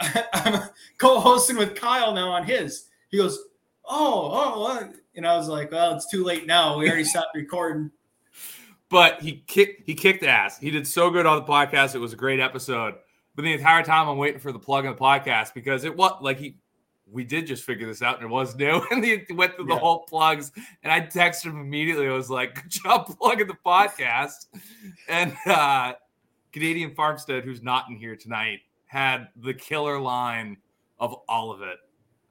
[0.32, 0.62] I'm
[0.98, 3.38] co-hosting with Kyle now on his." He goes,
[3.84, 4.94] "Oh, oh," what?
[5.16, 6.78] and I was like, "Well, it's too late now.
[6.78, 7.90] We already stopped recording."
[8.88, 10.58] But he kicked he kicked ass.
[10.58, 11.94] He did so good on the podcast.
[11.94, 12.94] It was a great episode.
[13.34, 16.12] But the entire time I'm waiting for the plug in the podcast because it was
[16.20, 16.56] like he
[17.10, 18.82] we did just figure this out and it was new.
[18.90, 20.52] And he went through the whole plugs.
[20.82, 22.08] And I texted him immediately.
[22.08, 24.46] I was like, good job plugging the podcast.
[25.08, 25.94] and uh,
[26.52, 30.56] Canadian Farmstead, who's not in here tonight, had the killer line
[30.98, 31.78] of all of it.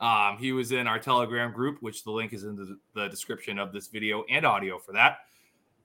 [0.01, 3.57] Um, he was in our Telegram group, which the link is in the, the description
[3.59, 5.19] of this video and audio for that.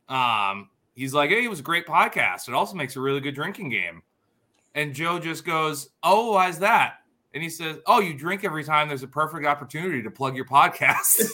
[0.08, 2.48] Um, he's like, hey, it was a great podcast.
[2.48, 4.02] It also makes a really good drinking game.
[4.74, 6.94] And Joe just goes, oh, why's that?
[7.34, 10.46] And he says, "Oh, you drink every time there's a perfect opportunity to plug your
[10.46, 11.30] podcast."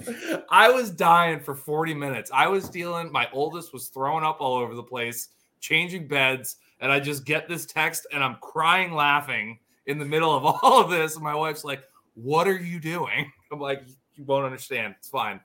[0.50, 2.30] I was dying for 40 minutes.
[2.32, 5.28] I was dealing, my oldest was throwing up all over the place,
[5.60, 10.34] changing beds, and I just get this text and I'm crying laughing in the middle
[10.34, 11.14] of all of this.
[11.14, 11.82] And my wife's like,
[12.14, 13.30] What are you doing?
[13.52, 13.82] I'm like,
[14.14, 14.94] You won't understand.
[14.98, 15.40] It's fine.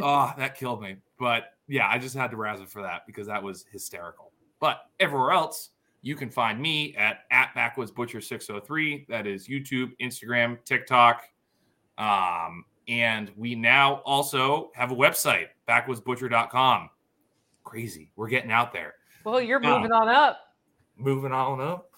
[0.00, 0.96] oh, that killed me.
[1.18, 4.32] But yeah, I just had to razzle for that because that was hysterical.
[4.60, 5.70] But everywhere else,
[6.02, 11.22] you can find me at at backwoods butcher 603 that is youtube instagram tiktok.
[11.98, 16.90] Um, and we now also have a website backwoodsbutcher.com
[17.64, 18.10] crazy.
[18.16, 18.94] We're getting out there.
[19.24, 20.38] Well you're moving um, on up.
[20.96, 21.90] moving on up.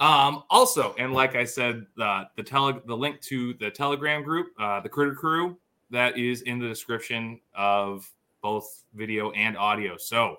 [0.00, 4.48] Um, also and like i said the the tele the link to the telegram group
[4.60, 5.58] uh, the critter crew
[5.90, 8.08] that is in the description of
[8.42, 9.96] both video and audio.
[9.96, 10.36] So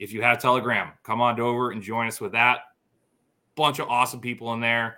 [0.00, 2.60] if you have Telegram, come on over and join us with that.
[3.54, 4.96] Bunch of awesome people in there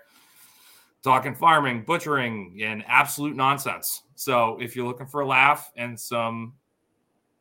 [1.03, 4.03] talking farming, butchering, and absolute nonsense.
[4.15, 6.55] So if you're looking for a laugh and some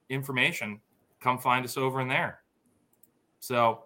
[0.10, 0.82] information,
[1.20, 2.40] come find us over in there.
[3.40, 3.84] So,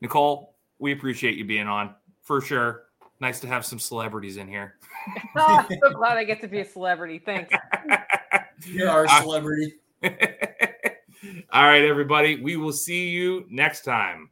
[0.00, 1.94] Nicole, we appreciate you being on.
[2.22, 2.86] for sure.
[3.20, 4.74] Nice to have some celebrities in here.
[5.36, 7.20] oh, I'm so glad I get to be a celebrity.
[7.24, 7.54] Thanks.
[8.66, 9.74] You're our Uh, celebrity.
[11.52, 12.42] All right, everybody.
[12.42, 14.30] We will see you next time.